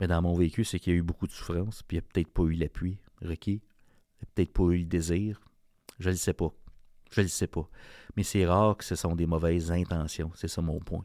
Mais 0.00 0.08
dans 0.08 0.22
mon 0.22 0.34
vécu, 0.34 0.64
c'est 0.64 0.80
qu'il 0.80 0.94
y 0.94 0.96
a 0.96 0.98
eu 0.98 1.02
beaucoup 1.02 1.26
de 1.26 1.32
souffrance, 1.32 1.82
puis 1.82 1.98
il 1.98 2.00
n'y 2.00 2.06
a 2.06 2.08
peut-être 2.10 2.32
pas 2.32 2.42
eu 2.44 2.54
l'appui 2.54 2.98
requis, 3.22 3.60
il 3.62 4.22
n'y 4.22 4.28
a 4.28 4.30
peut-être 4.34 4.52
pas 4.52 4.64
eu 4.64 4.78
le 4.78 4.86
désir. 4.86 5.40
Je 5.98 6.08
ne 6.08 6.14
le 6.14 6.18
sais 6.18 6.32
pas. 6.32 6.52
Je 7.12 7.20
ne 7.20 7.26
le 7.26 7.28
sais 7.28 7.46
pas. 7.46 7.68
Mais 8.16 8.22
c'est 8.22 8.46
rare 8.46 8.76
que 8.76 8.84
ce 8.84 8.94
sont 8.94 9.14
des 9.14 9.26
mauvaises 9.26 9.70
intentions. 9.70 10.32
C'est 10.34 10.48
ça 10.48 10.62
mon 10.62 10.80
point. 10.80 11.04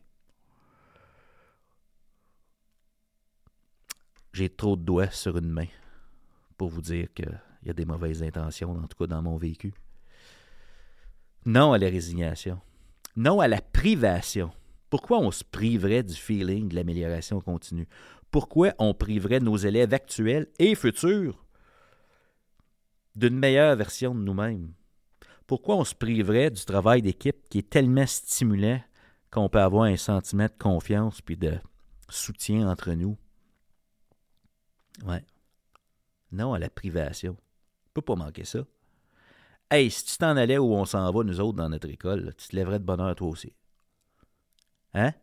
J'ai 4.33 4.49
trop 4.49 4.75
de 4.75 4.83
doigts 4.83 5.11
sur 5.11 5.37
une 5.37 5.49
main 5.49 5.67
pour 6.57 6.69
vous 6.69 6.81
dire 6.81 7.13
qu'il 7.13 7.39
y 7.63 7.69
a 7.69 7.73
des 7.73 7.85
mauvaises 7.85 8.23
intentions, 8.23 8.71
en 8.71 8.87
tout 8.87 8.97
cas 8.97 9.07
dans 9.07 9.21
mon 9.21 9.37
vécu. 9.37 9.73
Non 11.45 11.73
à 11.73 11.77
la 11.77 11.87
résignation. 11.87 12.59
Non 13.15 13.39
à 13.39 13.47
la 13.47 13.61
privation. 13.61 14.51
Pourquoi 14.89 15.19
on 15.19 15.31
se 15.31 15.43
priverait 15.43 16.03
du 16.03 16.13
feeling 16.13 16.69
de 16.69 16.75
l'amélioration 16.75 17.41
continue? 17.41 17.87
Pourquoi 18.35 18.73
on 18.79 18.93
priverait 18.93 19.39
nos 19.39 19.55
élèves 19.55 19.93
actuels 19.93 20.47
et 20.59 20.75
futurs 20.75 21.45
d'une 23.15 23.39
meilleure 23.39 23.77
version 23.77 24.13
de 24.13 24.19
nous-mêmes? 24.19 24.73
Pourquoi 25.47 25.77
on 25.77 25.85
se 25.85 25.95
priverait 25.95 26.51
du 26.51 26.65
travail 26.65 27.01
d'équipe 27.01 27.47
qui 27.47 27.59
est 27.59 27.69
tellement 27.69 28.05
stimulant 28.05 28.81
qu'on 29.31 29.47
peut 29.47 29.61
avoir 29.61 29.85
un 29.85 29.95
sentiment 29.95 30.47
de 30.47 30.53
confiance 30.59 31.21
puis 31.21 31.37
de 31.37 31.57
soutien 32.09 32.69
entre 32.69 32.91
nous? 32.91 33.17
Ouais. 35.05 35.23
Non 36.33 36.51
à 36.51 36.59
la 36.59 36.69
privation. 36.69 37.37
On 37.87 37.89
peut 37.93 38.01
pas 38.01 38.17
manquer 38.17 38.43
ça. 38.43 38.65
Hey, 39.71 39.89
si 39.89 40.03
tu 40.03 40.17
t'en 40.17 40.35
allais 40.35 40.57
où 40.57 40.73
on 40.73 40.83
s'en 40.83 41.09
va, 41.09 41.23
nous 41.23 41.39
autres, 41.39 41.55
dans 41.55 41.69
notre 41.69 41.87
école, 41.87 42.33
tu 42.37 42.49
te 42.49 42.55
lèverais 42.57 42.79
de 42.79 42.83
bonheur 42.83 43.15
toi 43.15 43.29
aussi. 43.29 43.55
Hein? 44.93 45.13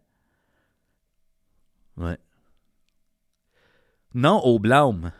Ouais. 1.98 2.16
Non 4.14 4.40
au 4.40 4.58
blâme. 4.58 5.12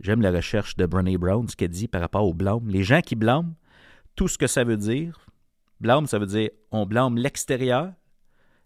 J'aime 0.00 0.22
la 0.22 0.30
recherche 0.30 0.76
de 0.76 0.86
Brené 0.86 1.18
Brown, 1.18 1.48
ce 1.48 1.56
qu'elle 1.56 1.70
dit 1.70 1.88
par 1.88 2.00
rapport 2.00 2.26
au 2.26 2.34
blâme. 2.34 2.68
Les 2.68 2.84
gens 2.84 3.00
qui 3.00 3.16
blâment, 3.16 3.54
tout 4.14 4.28
ce 4.28 4.38
que 4.38 4.46
ça 4.46 4.62
veut 4.62 4.76
dire. 4.76 5.26
Blâme, 5.80 6.06
ça 6.06 6.18
veut 6.18 6.26
dire 6.26 6.50
on 6.70 6.86
blâme 6.86 7.16
l'extérieur. 7.16 7.92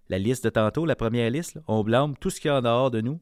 La 0.08 0.18
liste 0.18 0.44
de 0.44 0.50
tantôt, 0.50 0.84
la 0.84 0.96
première 0.96 1.30
liste, 1.30 1.58
on 1.66 1.82
blâme 1.82 2.16
tout 2.18 2.30
ce 2.30 2.40
qui 2.40 2.48
est 2.48 2.50
en 2.50 2.60
dehors 2.60 2.90
de 2.90 3.00
nous 3.00 3.20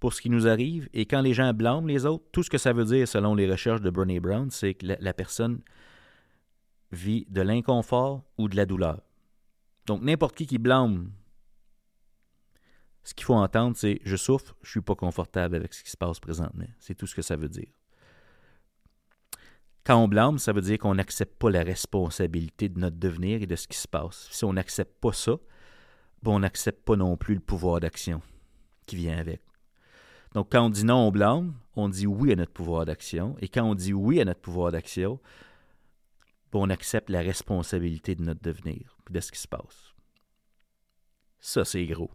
pour 0.00 0.14
ce 0.14 0.22
qui 0.22 0.30
nous 0.30 0.48
arrive. 0.48 0.88
Et 0.94 1.04
quand 1.04 1.20
les 1.20 1.34
gens 1.34 1.52
blâment 1.52 1.86
les 1.86 2.06
autres, 2.06 2.24
tout 2.32 2.42
ce 2.42 2.50
que 2.50 2.58
ça 2.58 2.72
veut 2.72 2.86
dire, 2.86 3.06
selon 3.06 3.34
les 3.34 3.48
recherches 3.48 3.82
de 3.82 3.90
Brené 3.90 4.18
Brown, 4.18 4.50
c'est 4.50 4.74
que 4.74 4.86
la, 4.98 5.12
personne 5.12 5.60
vit 6.90 7.26
de 7.28 7.42
l'inconfort 7.42 8.24
ou 8.38 8.48
de 8.48 8.56
la 8.56 8.66
douleur. 8.66 9.00
Donc, 9.86 10.02
n'importe 10.02 10.34
qui 10.36 10.46
qui 10.46 10.58
blâme, 10.58 11.10
ce 13.02 13.14
qu'il 13.14 13.24
faut 13.24 13.34
entendre, 13.34 13.76
c'est 13.76 14.00
je 14.04 14.16
souffre, 14.16 14.54
je 14.62 14.68
ne 14.68 14.70
suis 14.72 14.80
pas 14.80 14.94
confortable 14.94 15.56
avec 15.56 15.72
ce 15.72 15.82
qui 15.82 15.90
se 15.90 15.96
passe 15.96 16.20
présentement. 16.20 16.66
C'est 16.78 16.94
tout 16.94 17.06
ce 17.06 17.14
que 17.14 17.22
ça 17.22 17.36
veut 17.36 17.48
dire. 17.48 17.68
Quand 19.84 19.96
on 19.96 20.08
blâme, 20.08 20.38
ça 20.38 20.52
veut 20.52 20.60
dire 20.60 20.78
qu'on 20.78 20.94
n'accepte 20.94 21.38
pas 21.38 21.50
la 21.50 21.62
responsabilité 21.62 22.68
de 22.68 22.78
notre 22.78 22.98
devenir 22.98 23.42
et 23.42 23.46
de 23.46 23.56
ce 23.56 23.66
qui 23.66 23.78
se 23.78 23.88
passe. 23.88 24.28
Si 24.30 24.44
on 24.44 24.52
n'accepte 24.52 25.00
pas 25.00 25.12
ça, 25.12 25.36
ben, 26.22 26.32
on 26.32 26.40
n'accepte 26.40 26.84
pas 26.84 26.96
non 26.96 27.16
plus 27.16 27.34
le 27.34 27.40
pouvoir 27.40 27.80
d'action 27.80 28.20
qui 28.86 28.96
vient 28.96 29.18
avec. 29.18 29.40
Donc, 30.34 30.52
quand 30.52 30.66
on 30.66 30.70
dit 30.70 30.84
non 30.84 31.06
on 31.08 31.10
blâme, 31.10 31.54
on 31.74 31.88
dit 31.88 32.06
oui 32.06 32.32
à 32.32 32.36
notre 32.36 32.52
pouvoir 32.52 32.84
d'action. 32.84 33.36
Et 33.40 33.48
quand 33.48 33.64
on 33.64 33.74
dit 33.74 33.94
oui 33.94 34.20
à 34.20 34.24
notre 34.26 34.40
pouvoir 34.40 34.70
d'action, 34.70 35.18
ben, 36.52 36.60
on 36.60 36.70
accepte 36.70 37.08
la 37.08 37.20
responsabilité 37.20 38.14
de 38.14 38.22
notre 38.22 38.42
devenir 38.42 38.98
et 39.08 39.12
de 39.12 39.20
ce 39.20 39.32
qui 39.32 39.40
se 39.40 39.48
passe. 39.48 39.94
Ça, 41.40 41.64
c'est 41.64 41.86
gros. 41.86 42.10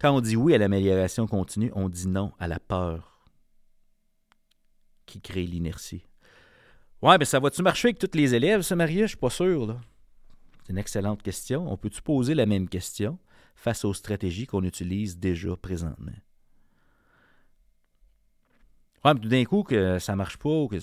Quand 0.00 0.16
on 0.16 0.20
dit 0.20 0.36
oui 0.36 0.54
à 0.54 0.58
l'amélioration 0.58 1.26
continue, 1.26 1.72
on 1.74 1.88
dit 1.88 2.08
non 2.08 2.32
à 2.38 2.46
la 2.46 2.60
peur 2.60 3.26
qui 5.06 5.20
crée 5.20 5.46
l'inertie. 5.46 6.04
Ouais, 7.02 7.16
mais 7.18 7.24
ça 7.24 7.40
va-tu 7.40 7.62
marcher 7.62 7.88
avec 7.88 7.98
tous 7.98 8.16
les 8.16 8.34
élèves, 8.34 8.62
ce 8.62 8.74
mariage? 8.74 9.02
Je 9.02 9.08
suis 9.08 9.16
pas 9.16 9.30
sûr. 9.30 9.80
C'est 10.64 10.72
une 10.72 10.78
excellente 10.78 11.22
question. 11.22 11.70
On 11.72 11.76
peut-tu 11.76 12.02
poser 12.02 12.34
la 12.34 12.46
même 12.46 12.68
question? 12.68 13.18
face 13.58 13.84
aux 13.84 13.92
stratégies 13.92 14.46
qu'on 14.46 14.62
utilise 14.62 15.18
déjà 15.18 15.56
présentement? 15.56 16.12
Ouais, 19.04 19.14
mais 19.14 19.20
tout 19.20 19.28
d'un 19.28 19.44
coup, 19.44 19.62
que 19.64 19.98
ça 19.98 20.16
marche 20.16 20.36
pas, 20.36 20.48
ou 20.48 20.68
que 20.68 20.76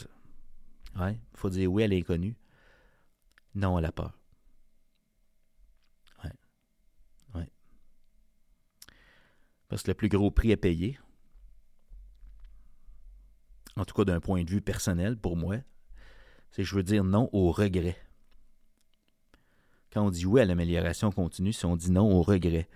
Ouais, 0.98 1.14
il 1.14 1.38
faut 1.38 1.50
dire 1.50 1.72
oui 1.72 1.84
à 1.84 1.88
l'inconnu. 1.88 2.36
Non 3.54 3.78
à 3.78 3.82
la 3.82 3.92
peur. 3.92 4.14
Ouais. 6.24 6.32
Ouais. 7.34 7.50
Parce 9.68 9.84
que 9.84 9.92
le 9.92 9.96
plus 9.96 10.10
gros 10.10 10.32
prix 10.32 10.54
à 10.54 10.58
payer, 10.58 11.00
en 13.76 13.86
tout 13.86 13.94
cas 13.94 14.06
d'un 14.06 14.20
point 14.20 14.44
de 14.44 14.50
vue 14.50 14.62
personnel 14.62 15.18
pour 15.18 15.36
moi, 15.36 15.58
c'est 16.52 16.62
que 16.62 16.68
je 16.68 16.76
veux 16.76 16.84
dire 16.84 17.04
non 17.04 17.30
au 17.34 17.52
regret. 17.52 17.98
Quand 19.92 20.06
on 20.06 20.10
dit 20.10 20.26
oui 20.26 20.42
à 20.42 20.46
l'amélioration 20.46 21.12
continue, 21.12 21.54
si 21.54 21.66
on 21.66 21.76
dit 21.76 21.92
non 21.92 22.12
au 22.12 22.22
regret, 22.22 22.68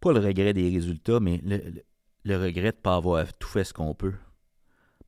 pas 0.00 0.12
le 0.12 0.20
regret 0.20 0.52
des 0.52 0.70
résultats, 0.70 1.20
mais 1.20 1.40
le, 1.44 2.36
regret 2.36 2.72
de 2.72 2.76
ne 2.76 2.82
pas 2.82 2.96
avoir 2.96 3.32
tout 3.34 3.48
fait 3.48 3.64
ce 3.64 3.72
qu'on 3.72 3.94
peut 3.94 4.14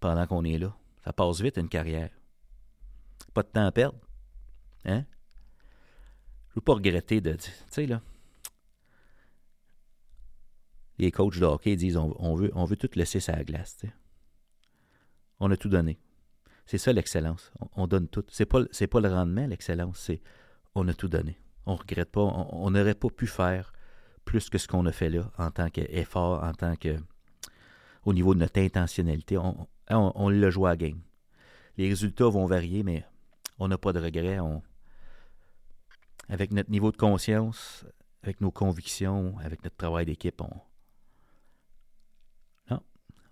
pendant 0.01 0.27
qu'on 0.27 0.45
est 0.45 0.59
là. 0.59 0.75
Ça 1.05 1.13
passe 1.13 1.41
vite 1.41 1.59
une 1.59 1.69
carrière. 1.69 2.11
Pas 3.33 3.43
de 3.43 3.49
temps 3.49 3.67
à 3.67 3.73
perdre. 3.73 3.99
Hein? 4.85 5.05
Je 6.51 6.55
veux 6.57 6.61
pas 6.61 6.75
regretter 6.75 7.21
de. 7.21 7.33
Tu 7.35 7.51
sais, 7.69 7.87
là. 7.87 8.01
Les 10.99 11.11
coachs 11.11 11.39
de 11.39 11.45
hockey 11.45 11.77
disent 11.77 11.97
on, 11.97 12.35
veut, 12.35 12.51
on 12.55 12.65
veut 12.65 12.77
tout 12.77 12.91
laisser 12.95 13.21
sur 13.21 13.35
la 13.35 13.45
glace. 13.45 13.79
On 15.41 15.51
a 15.51 15.57
tout 15.57 15.69
donné. 15.69 15.99
C'est 16.67 16.79
ça 16.79 16.93
l'excellence. 16.93 17.53
On, 17.77 17.87
donne 17.87 18.09
tout. 18.09 18.25
C'est 18.29 18.47
pas, 18.47 18.65
pas 18.65 19.01
le 19.01 19.09
rendement, 19.09 19.47
l'excellence. 19.47 19.99
C'est 19.99 20.23
on 20.75 20.87
a 20.89 20.95
tout 20.95 21.09
donné. 21.09 21.39
On 21.67 21.77
regrette 21.77 22.11
pas. 22.11 22.23
On 22.23 22.71
n'aurait 22.71 22.95
pas 22.95 23.11
pu 23.11 23.27
faire 23.27 23.73
plus 24.25 24.49
que 24.49 24.59
ce 24.59 24.67
qu'on 24.69 24.87
a 24.87 24.93
fait 24.93 25.11
là 25.11 25.31
en 25.37 25.51
tant 25.51 25.69
qu'effort, 25.69 26.43
en 26.43 26.53
tant 26.53 26.77
que. 26.77 26.97
au 28.05 28.13
niveau 28.13 28.35
de 28.35 28.41
notre 28.41 28.61
intentionnalité. 28.61 29.37
On, 29.37 29.69
on, 29.91 30.29
l'a 30.29 30.51
joué 30.51 30.71
à 30.71 30.77
game. 30.77 31.01
Les 31.77 31.89
résultats 31.89 32.29
vont 32.29 32.47
varier, 32.47 32.83
mais 32.83 33.05
on 33.59 33.69
n'a 33.69 33.79
pas 33.79 33.93
de 33.93 34.01
regrets. 34.01 34.39
avec 36.29 36.53
notre 36.53 36.71
niveau 36.71 36.93
de 36.93 36.97
conscience, 36.97 37.85
avec 38.23 38.41
nos 38.41 38.51
convictions, 38.51 39.37
avec 39.39 39.63
notre 39.65 39.77
travail 39.77 40.07
d'équipe, 40.07 40.41
on. 40.41 40.51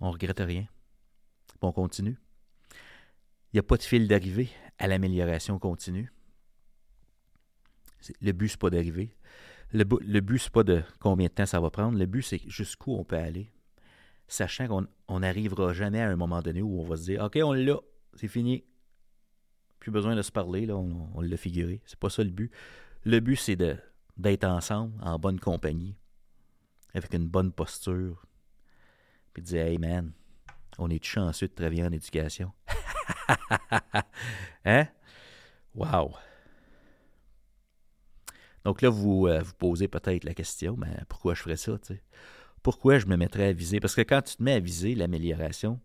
On 0.02 0.08
ne 0.08 0.12
regrette 0.12 0.40
rien. 0.40 0.66
On 1.60 1.70
continue. 1.70 2.18
Il 3.52 3.54
n'y 3.54 3.60
a 3.60 3.62
pas 3.62 3.76
de 3.76 3.82
fil 3.82 4.08
d'arrivée 4.08 4.48
à 4.80 4.88
l'amélioration 4.88 5.60
continue. 5.60 6.12
Le 8.20 8.32
but, 8.32 8.50
n'est 8.50 8.56
pas 8.58 8.70
d'arriver. 8.70 9.16
Le, 9.72 9.84
le 10.00 10.20
but, 10.20 10.38
c'est 10.38 10.50
pas 10.50 10.64
de 10.64 10.82
combien 10.98 11.28
de 11.28 11.32
temps 11.32 11.46
ça 11.46 11.60
va 11.60 11.70
prendre. 11.70 11.96
Le 11.96 12.06
but, 12.06 12.22
c'est 12.22 12.40
jusqu'où 12.48 12.94
on 12.96 13.04
peut 13.04 13.16
aller. 13.16 13.52
Sachant 14.26 14.66
qu'on 14.66 15.20
n'arrivera 15.20 15.72
jamais 15.72 16.00
à 16.00 16.10
un 16.10 16.16
moment 16.16 16.42
donné 16.42 16.62
où 16.62 16.80
on 16.80 16.84
va 16.84 16.96
se 16.96 17.04
dire 17.04 17.22
OK, 17.22 17.38
on 17.40 17.52
l'a, 17.52 17.78
c'est 18.14 18.26
fini. 18.26 18.64
Plus 19.78 19.92
besoin 19.92 20.16
de 20.16 20.22
se 20.22 20.32
parler, 20.32 20.66
là, 20.66 20.76
on, 20.76 21.20
l'a 21.20 21.36
figuré. 21.36 21.80
C'est 21.86 21.98
pas 21.98 22.10
ça 22.10 22.24
le 22.24 22.30
but. 22.30 22.50
Le 23.04 23.20
but, 23.20 23.36
c'est 23.36 23.56
d'être 24.16 24.44
ensemble, 24.44 25.00
en 25.00 25.16
bonne 25.20 25.38
compagnie, 25.38 25.96
avec 26.92 27.14
une 27.14 27.28
bonne 27.28 27.52
posture. 27.52 28.26
Puis 29.32 29.42
dire 29.42 29.66
Hey 29.66 29.78
man, 29.78 30.12
on 30.78 30.90
est 30.90 31.04
chanceux 31.04 31.48
de 31.48 31.52
travailler 31.52 31.84
en 31.84 31.92
éducation? 31.92 32.52
hein? 34.64 34.88
Wow! 35.74 36.12
Donc 38.64 38.82
là, 38.82 38.90
vous 38.90 39.26
euh, 39.26 39.42
vous 39.42 39.54
posez 39.54 39.88
peut-être 39.88 40.24
la 40.24 40.34
question, 40.34 40.76
mais 40.76 40.86
ben, 40.86 41.04
pourquoi 41.08 41.34
je 41.34 41.42
ferais 41.42 41.56
ça? 41.56 41.72
Pourquoi 42.62 42.98
je 42.98 43.06
me 43.06 43.16
mettrais 43.16 43.48
à 43.48 43.52
viser? 43.52 43.80
Parce 43.80 43.94
que 43.94 44.02
quand 44.02 44.22
tu 44.22 44.36
te 44.36 44.42
mets 44.42 44.52
à 44.52 44.60
viser 44.60 44.94
l'amélioration, 44.94 45.80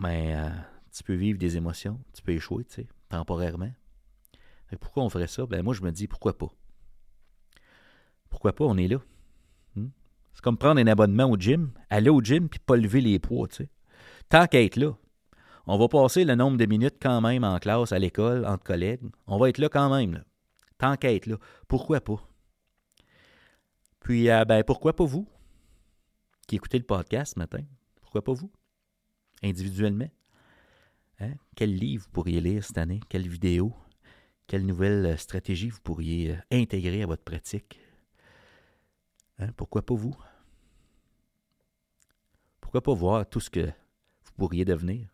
ben, 0.00 0.10
euh, 0.10 0.50
tu 0.92 1.02
peux 1.04 1.14
vivre 1.14 1.38
des 1.38 1.56
émotions, 1.56 2.00
tu 2.12 2.22
peux 2.22 2.32
échouer 2.32 2.64
temporairement. 3.08 3.72
pourquoi 4.80 5.04
on 5.04 5.08
ferait 5.08 5.28
ça? 5.28 5.46
Ben, 5.46 5.62
moi, 5.62 5.74
je 5.74 5.82
me 5.82 5.92
dis, 5.92 6.08
pourquoi 6.08 6.36
pas? 6.36 6.50
Pourquoi 8.30 8.52
pas? 8.52 8.64
On 8.64 8.76
est 8.76 8.88
là. 8.88 8.98
C'est 10.36 10.42
comme 10.42 10.58
prendre 10.58 10.78
un 10.78 10.86
abonnement 10.86 11.30
au 11.30 11.38
gym, 11.38 11.70
aller 11.88 12.10
au 12.10 12.20
gym 12.20 12.50
puis 12.50 12.60
pas 12.60 12.76
lever 12.76 13.00
les 13.00 13.18
poids. 13.18 13.48
Tant 14.28 14.46
qu'à 14.46 14.62
être 14.62 14.76
là, 14.76 14.92
on 15.66 15.78
va 15.78 15.88
passer 15.88 16.26
le 16.26 16.34
nombre 16.34 16.58
de 16.58 16.66
minutes 16.66 16.96
quand 17.00 17.22
même 17.22 17.42
en 17.42 17.58
classe, 17.58 17.90
à 17.90 17.98
l'école, 17.98 18.44
entre 18.44 18.62
collègues. 18.62 19.00
On 19.26 19.38
va 19.38 19.48
être 19.48 19.56
là 19.56 19.70
quand 19.70 19.88
même. 19.88 20.12
Là. 20.12 20.20
Tant 20.76 20.96
qu'à 20.96 21.10
être 21.10 21.24
là, 21.24 21.38
pourquoi 21.68 22.02
pas? 22.02 22.22
Puis, 24.00 24.28
euh, 24.28 24.44
ben, 24.44 24.62
pourquoi 24.62 24.94
pas 24.94 25.06
vous 25.06 25.26
qui 26.46 26.56
écoutez 26.56 26.78
le 26.78 26.84
podcast 26.84 27.32
ce 27.34 27.38
matin? 27.38 27.62
Pourquoi 28.02 28.22
pas 28.22 28.34
vous? 28.34 28.52
individuellement? 29.42 30.10
Hein? 31.20 31.32
Quel 31.54 31.74
livre 31.74 32.04
vous 32.04 32.10
pourriez 32.10 32.42
lire 32.42 32.62
cette 32.62 32.78
année? 32.78 33.00
Quelle 33.08 33.26
vidéo? 33.26 33.72
Quelle 34.46 34.66
nouvelle 34.66 35.06
euh, 35.06 35.16
stratégie 35.16 35.70
vous 35.70 35.80
pourriez 35.80 36.32
euh, 36.32 36.36
intégrer 36.52 37.02
à 37.02 37.06
votre 37.06 37.24
pratique? 37.24 37.80
Hein? 39.38 39.52
Pourquoi 39.56 39.84
pas 39.84 39.94
vous? 39.94 40.16
Pourquoi 42.60 42.82
pas 42.82 42.94
voir 42.94 43.28
tout 43.28 43.40
ce 43.40 43.50
que 43.50 43.66
vous 43.66 44.32
pourriez 44.36 44.64
devenir? 44.64 45.08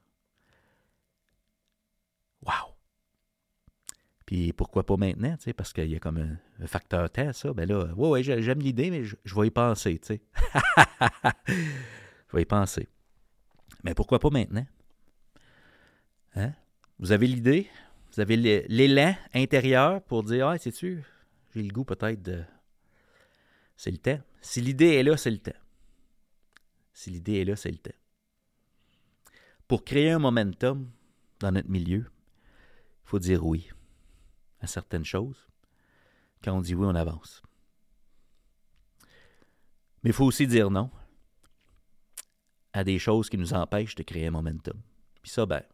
Wow! 2.45 2.75
Puis 4.27 4.53
pourquoi 4.53 4.87
pas 4.87 4.97
maintenant, 4.97 5.37
tu 5.37 5.45
sais, 5.45 5.53
parce 5.53 5.73
qu'il 5.73 5.91
y 5.91 5.97
a 5.97 5.99
comme 5.99 6.19
un, 6.19 6.67
facteur 6.67 7.11
temps, 7.11 7.33
ça. 7.33 7.53
Ben 7.53 7.69
là, 7.69 7.93
ouais, 7.95 8.09
ouais, 8.09 8.23
j'aime 8.23 8.61
l'idée, 8.61 8.91
mais 8.91 9.05
je, 9.05 9.17
vais 9.35 9.49
y 9.49 9.51
penser, 9.51 9.99
tu 9.99 10.07
sais. 10.07 10.23
je 11.49 12.37
vais 12.37 12.43
y 12.43 12.47
penser. 12.47 12.89
Mais 13.85 13.95
pourquoi 13.95 14.19
pas 14.19 14.31
maintenant? 14.31 14.67
Hein? 16.35 16.53
Vous 16.99 17.13
avez 17.13 17.27
l'idée, 17.27 17.69
vous 18.13 18.21
avez 18.21 18.37
l'élan 18.37 19.15
intérieur 19.35 20.03
pour 20.03 20.23
dire 20.23 20.49
Ah, 20.49 20.59
sais-tu, 20.59 21.03
j'ai 21.55 21.63
le 21.63 21.73
goût 21.73 21.85
peut-être 21.85 22.23
de. 22.23 22.43
C'est 23.83 23.91
le 23.91 23.99
temps. 23.99 24.21
Si 24.41 24.61
l'idée 24.61 24.95
est 24.95 25.03
là, 25.03 25.17
c'est 25.17 25.33
le 25.33 25.39
temps. 25.39 25.59
Si 26.93 27.11
l'idée 27.11 27.41
est 27.41 27.45
là, 27.45 27.57
c'est 27.57 27.73
le 27.73 27.79
temps. 27.79 27.99
Pour 29.67 29.83
créer 29.83 30.13
un 30.13 30.21
momentum 30.21 30.89
dans 31.41 31.51
notre 31.51 31.69
milieu, 31.69 32.07
il 32.07 33.09
faut 33.09 33.19
dire 33.19 33.45
oui 33.45 33.71
à 34.61 34.69
certaines 34.69 35.05
choses. 35.05 35.49
Quand 36.45 36.57
on 36.57 36.61
dit 36.61 36.77
oui, 36.77 36.87
on 36.89 36.95
avance. 36.95 37.43
Mais 40.05 40.11
il 40.11 40.13
faut 40.13 40.27
aussi 40.27 40.47
dire 40.47 40.71
non 40.71 40.89
à 42.73 42.85
des 42.85 43.01
choses 43.01 43.29
qui 43.29 43.37
nous 43.37 43.53
empêchent 43.53 43.97
de 43.97 44.05
créer 44.05 44.29
un 44.29 44.31
momentum. 44.31 44.81
Puis 45.23 45.33
ça, 45.33 45.45
ben, 45.45 45.65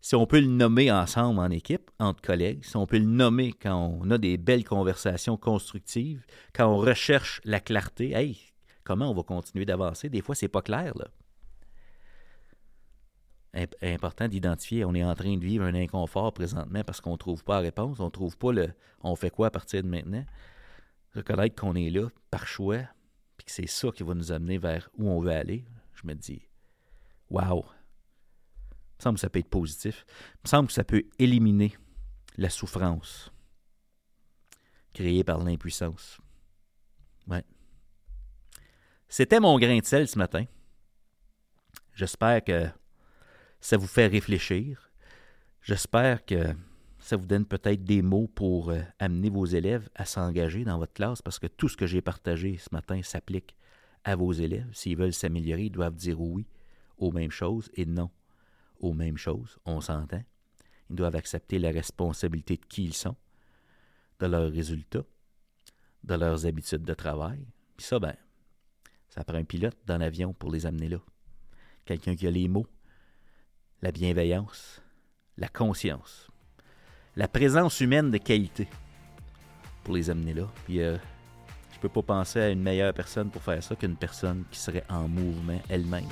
si 0.00 0.14
on 0.14 0.26
peut 0.26 0.40
le 0.40 0.46
nommer 0.46 0.92
ensemble 0.92 1.40
en 1.40 1.50
équipe, 1.50 1.90
entre 1.98 2.22
collègues, 2.22 2.64
si 2.64 2.76
on 2.76 2.86
peut 2.86 2.98
le 2.98 3.04
nommer 3.04 3.52
quand 3.52 3.98
on 4.00 4.10
a 4.10 4.18
des 4.18 4.36
belles 4.36 4.64
conversations 4.64 5.36
constructives, 5.36 6.24
quand 6.52 6.66
on 6.66 6.76
recherche 6.76 7.40
la 7.44 7.60
clarté, 7.60 8.12
hey, 8.12 8.38
comment 8.84 9.10
on 9.10 9.14
va 9.14 9.22
continuer 9.22 9.64
d'avancer? 9.64 10.08
Des 10.08 10.22
fois, 10.22 10.34
c'est 10.34 10.48
pas 10.48 10.62
clair, 10.62 10.92
là. 10.96 11.08
Important 13.82 14.28
d'identifier, 14.28 14.84
on 14.84 14.94
est 14.94 15.02
en 15.02 15.14
train 15.14 15.36
de 15.36 15.44
vivre 15.44 15.64
un 15.64 15.74
inconfort 15.74 16.32
présentement 16.32 16.84
parce 16.84 17.00
qu'on 17.00 17.12
ne 17.12 17.16
trouve 17.16 17.42
pas 17.42 17.54
la 17.54 17.60
réponse, 17.60 17.98
on 17.98 18.04
ne 18.04 18.10
trouve 18.10 18.36
pas 18.36 18.52
le 18.52 18.72
on 19.02 19.16
fait 19.16 19.30
quoi 19.30 19.48
à 19.48 19.50
partir 19.50 19.82
de 19.82 19.88
maintenant? 19.88 20.24
Reconnaître 21.14 21.60
qu'on 21.60 21.74
est 21.74 21.90
là 21.90 22.08
par 22.30 22.46
choix, 22.46 22.80
puis 23.36 23.46
que 23.46 23.50
c'est 23.50 23.66
ça 23.66 23.90
qui 23.90 24.02
va 24.02 24.14
nous 24.14 24.30
amener 24.30 24.58
vers 24.58 24.90
où 24.96 25.08
on 25.08 25.20
veut 25.20 25.32
aller, 25.32 25.64
je 25.94 26.06
me 26.06 26.14
dis, 26.14 26.42
waouh, 27.30 27.64
me 28.98 29.02
semble 29.02 29.14
que 29.16 29.20
ça 29.20 29.30
peut 29.30 29.38
être 29.38 29.48
positif. 29.48 30.04
Il 30.08 30.40
me 30.44 30.48
semble 30.48 30.68
que 30.68 30.74
ça 30.74 30.84
peut 30.84 31.04
éliminer 31.18 31.76
la 32.36 32.50
souffrance 32.50 33.32
créée 34.92 35.24
par 35.24 35.42
l'impuissance. 35.42 36.18
Ouais. 37.28 37.44
C'était 39.08 39.40
mon 39.40 39.58
grain 39.58 39.78
de 39.78 39.84
sel 39.84 40.08
ce 40.08 40.18
matin. 40.18 40.44
J'espère 41.94 42.42
que 42.44 42.68
ça 43.60 43.76
vous 43.76 43.86
fait 43.86 44.06
réfléchir. 44.06 44.90
J'espère 45.62 46.24
que 46.24 46.54
ça 46.98 47.16
vous 47.16 47.26
donne 47.26 47.46
peut-être 47.46 47.84
des 47.84 48.02
mots 48.02 48.28
pour 48.28 48.70
euh, 48.70 48.80
amener 48.98 49.30
vos 49.30 49.46
élèves 49.46 49.88
à 49.94 50.04
s'engager 50.04 50.64
dans 50.64 50.78
votre 50.78 50.92
classe 50.92 51.22
parce 51.22 51.38
que 51.38 51.46
tout 51.46 51.68
ce 51.68 51.76
que 51.76 51.86
j'ai 51.86 52.02
partagé 52.02 52.58
ce 52.58 52.68
matin 52.72 53.00
s'applique 53.02 53.56
à 54.04 54.16
vos 54.16 54.32
élèves. 54.32 54.68
S'ils 54.72 54.96
veulent 54.96 55.12
s'améliorer, 55.12 55.64
ils 55.64 55.70
doivent 55.70 55.94
dire 55.94 56.20
oui 56.20 56.46
aux 56.98 57.12
mêmes 57.12 57.30
choses 57.30 57.70
et 57.74 57.86
non 57.86 58.10
aux 58.78 58.92
mêmes 58.92 59.16
choses, 59.16 59.58
on 59.64 59.80
s'entend. 59.80 60.22
Ils 60.90 60.96
doivent 60.96 61.16
accepter 61.16 61.58
la 61.58 61.70
responsabilité 61.70 62.56
de 62.56 62.64
qui 62.64 62.84
ils 62.84 62.94
sont, 62.94 63.16
de 64.20 64.26
leurs 64.26 64.50
résultats, 64.50 65.04
de 66.04 66.14
leurs 66.14 66.46
habitudes 66.46 66.82
de 66.82 66.94
travail. 66.94 67.46
Puis 67.76 67.86
ça, 67.86 67.98
ben, 67.98 68.14
ça 69.08 69.24
prend 69.24 69.36
un 69.36 69.44
pilote 69.44 69.76
dans 69.86 69.98
l'avion 69.98 70.32
pour 70.32 70.50
les 70.50 70.66
amener 70.66 70.88
là. 70.88 70.98
Quelqu'un 71.84 72.16
qui 72.16 72.26
a 72.26 72.30
les 72.30 72.48
mots, 72.48 72.66
la 73.82 73.92
bienveillance, 73.92 74.82
la 75.36 75.48
conscience, 75.48 76.28
la 77.16 77.28
présence 77.28 77.80
humaine 77.80 78.10
de 78.10 78.18
qualité 78.18 78.68
pour 79.84 79.94
les 79.94 80.10
amener 80.10 80.34
là. 80.34 80.48
Puis 80.64 80.80
euh, 80.80 80.96
je 81.72 81.78
peux 81.78 81.88
pas 81.88 82.02
penser 82.02 82.40
à 82.40 82.50
une 82.50 82.62
meilleure 82.62 82.92
personne 82.92 83.30
pour 83.30 83.42
faire 83.42 83.62
ça 83.62 83.76
qu'une 83.76 83.96
personne 83.96 84.44
qui 84.50 84.58
serait 84.58 84.84
en 84.88 85.08
mouvement 85.08 85.60
elle-même 85.68 86.08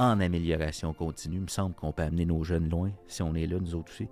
en 0.00 0.18
amélioration 0.18 0.94
continue. 0.94 1.36
Il 1.36 1.42
me 1.42 1.48
semble 1.48 1.74
qu'on 1.74 1.92
peut 1.92 2.02
amener 2.02 2.24
nos 2.24 2.42
jeunes 2.42 2.70
loin 2.70 2.90
si 3.06 3.22
on 3.22 3.34
est 3.34 3.46
là, 3.46 3.58
nous 3.60 3.74
autres 3.74 3.92
aussi. 3.92 4.08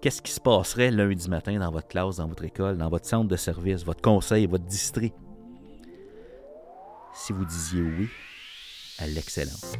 Qu'est-ce 0.00 0.22
qui 0.22 0.32
se 0.32 0.40
passerait 0.40 0.90
lundi 0.90 1.28
matin 1.28 1.58
dans 1.58 1.70
votre 1.70 1.88
classe, 1.88 2.16
dans 2.16 2.26
votre 2.26 2.44
école, 2.44 2.78
dans 2.78 2.88
votre 2.88 3.06
centre 3.06 3.28
de 3.28 3.36
service, 3.36 3.84
votre 3.84 4.00
conseil, 4.00 4.46
votre 4.46 4.64
district, 4.64 5.14
si 7.14 7.32
vous 7.32 7.44
disiez 7.44 7.82
oui 7.82 8.08
à 8.98 9.06
l'excellence? 9.06 9.74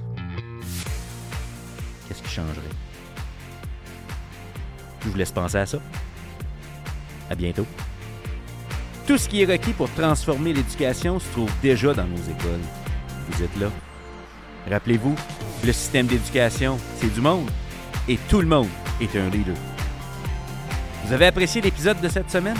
Qu'est-ce 2.06 2.22
qui 2.22 2.28
changerait? 2.28 2.62
Je 5.00 5.08
vous 5.08 5.16
laisse 5.16 5.32
penser 5.32 5.58
à 5.58 5.66
ça. 5.66 5.78
À 7.30 7.34
bientôt. 7.34 7.66
Tout 9.06 9.16
ce 9.16 9.28
qui 9.28 9.42
est 9.42 9.46
requis 9.46 9.72
pour 9.72 9.90
transformer 9.90 10.52
l'éducation 10.52 11.18
se 11.18 11.30
trouve 11.32 11.50
déjà 11.62 11.94
dans 11.94 12.06
nos 12.06 12.16
écoles. 12.16 12.60
Vous 13.28 13.42
êtes 13.42 13.56
là. 13.56 13.70
Rappelez-vous, 14.70 15.14
le 15.64 15.72
système 15.72 16.06
d'éducation, 16.06 16.78
c'est 16.96 17.12
du 17.12 17.20
monde 17.20 17.50
et 18.08 18.18
tout 18.28 18.40
le 18.40 18.46
monde 18.46 18.68
est 19.00 19.16
un 19.16 19.28
leader. 19.28 19.56
Vous 21.04 21.12
avez 21.12 21.26
apprécié 21.26 21.60
l'épisode 21.60 22.00
de 22.00 22.08
cette 22.08 22.30
semaine? 22.30 22.56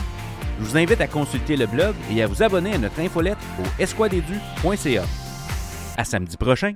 Je 0.61 0.65
vous 0.65 0.77
invite 0.77 1.01
à 1.01 1.07
consulter 1.07 1.57
le 1.57 1.67
blog 1.67 1.95
et 2.11 2.23
à 2.23 2.27
vous 2.27 2.43
abonner 2.43 2.75
à 2.75 2.79
notre 2.79 3.01
infolette 3.01 3.39
au 3.59 3.83
esquadedu.ca. 3.83 5.05
À 5.97 6.05
samedi 6.05 6.37
prochain! 6.37 6.75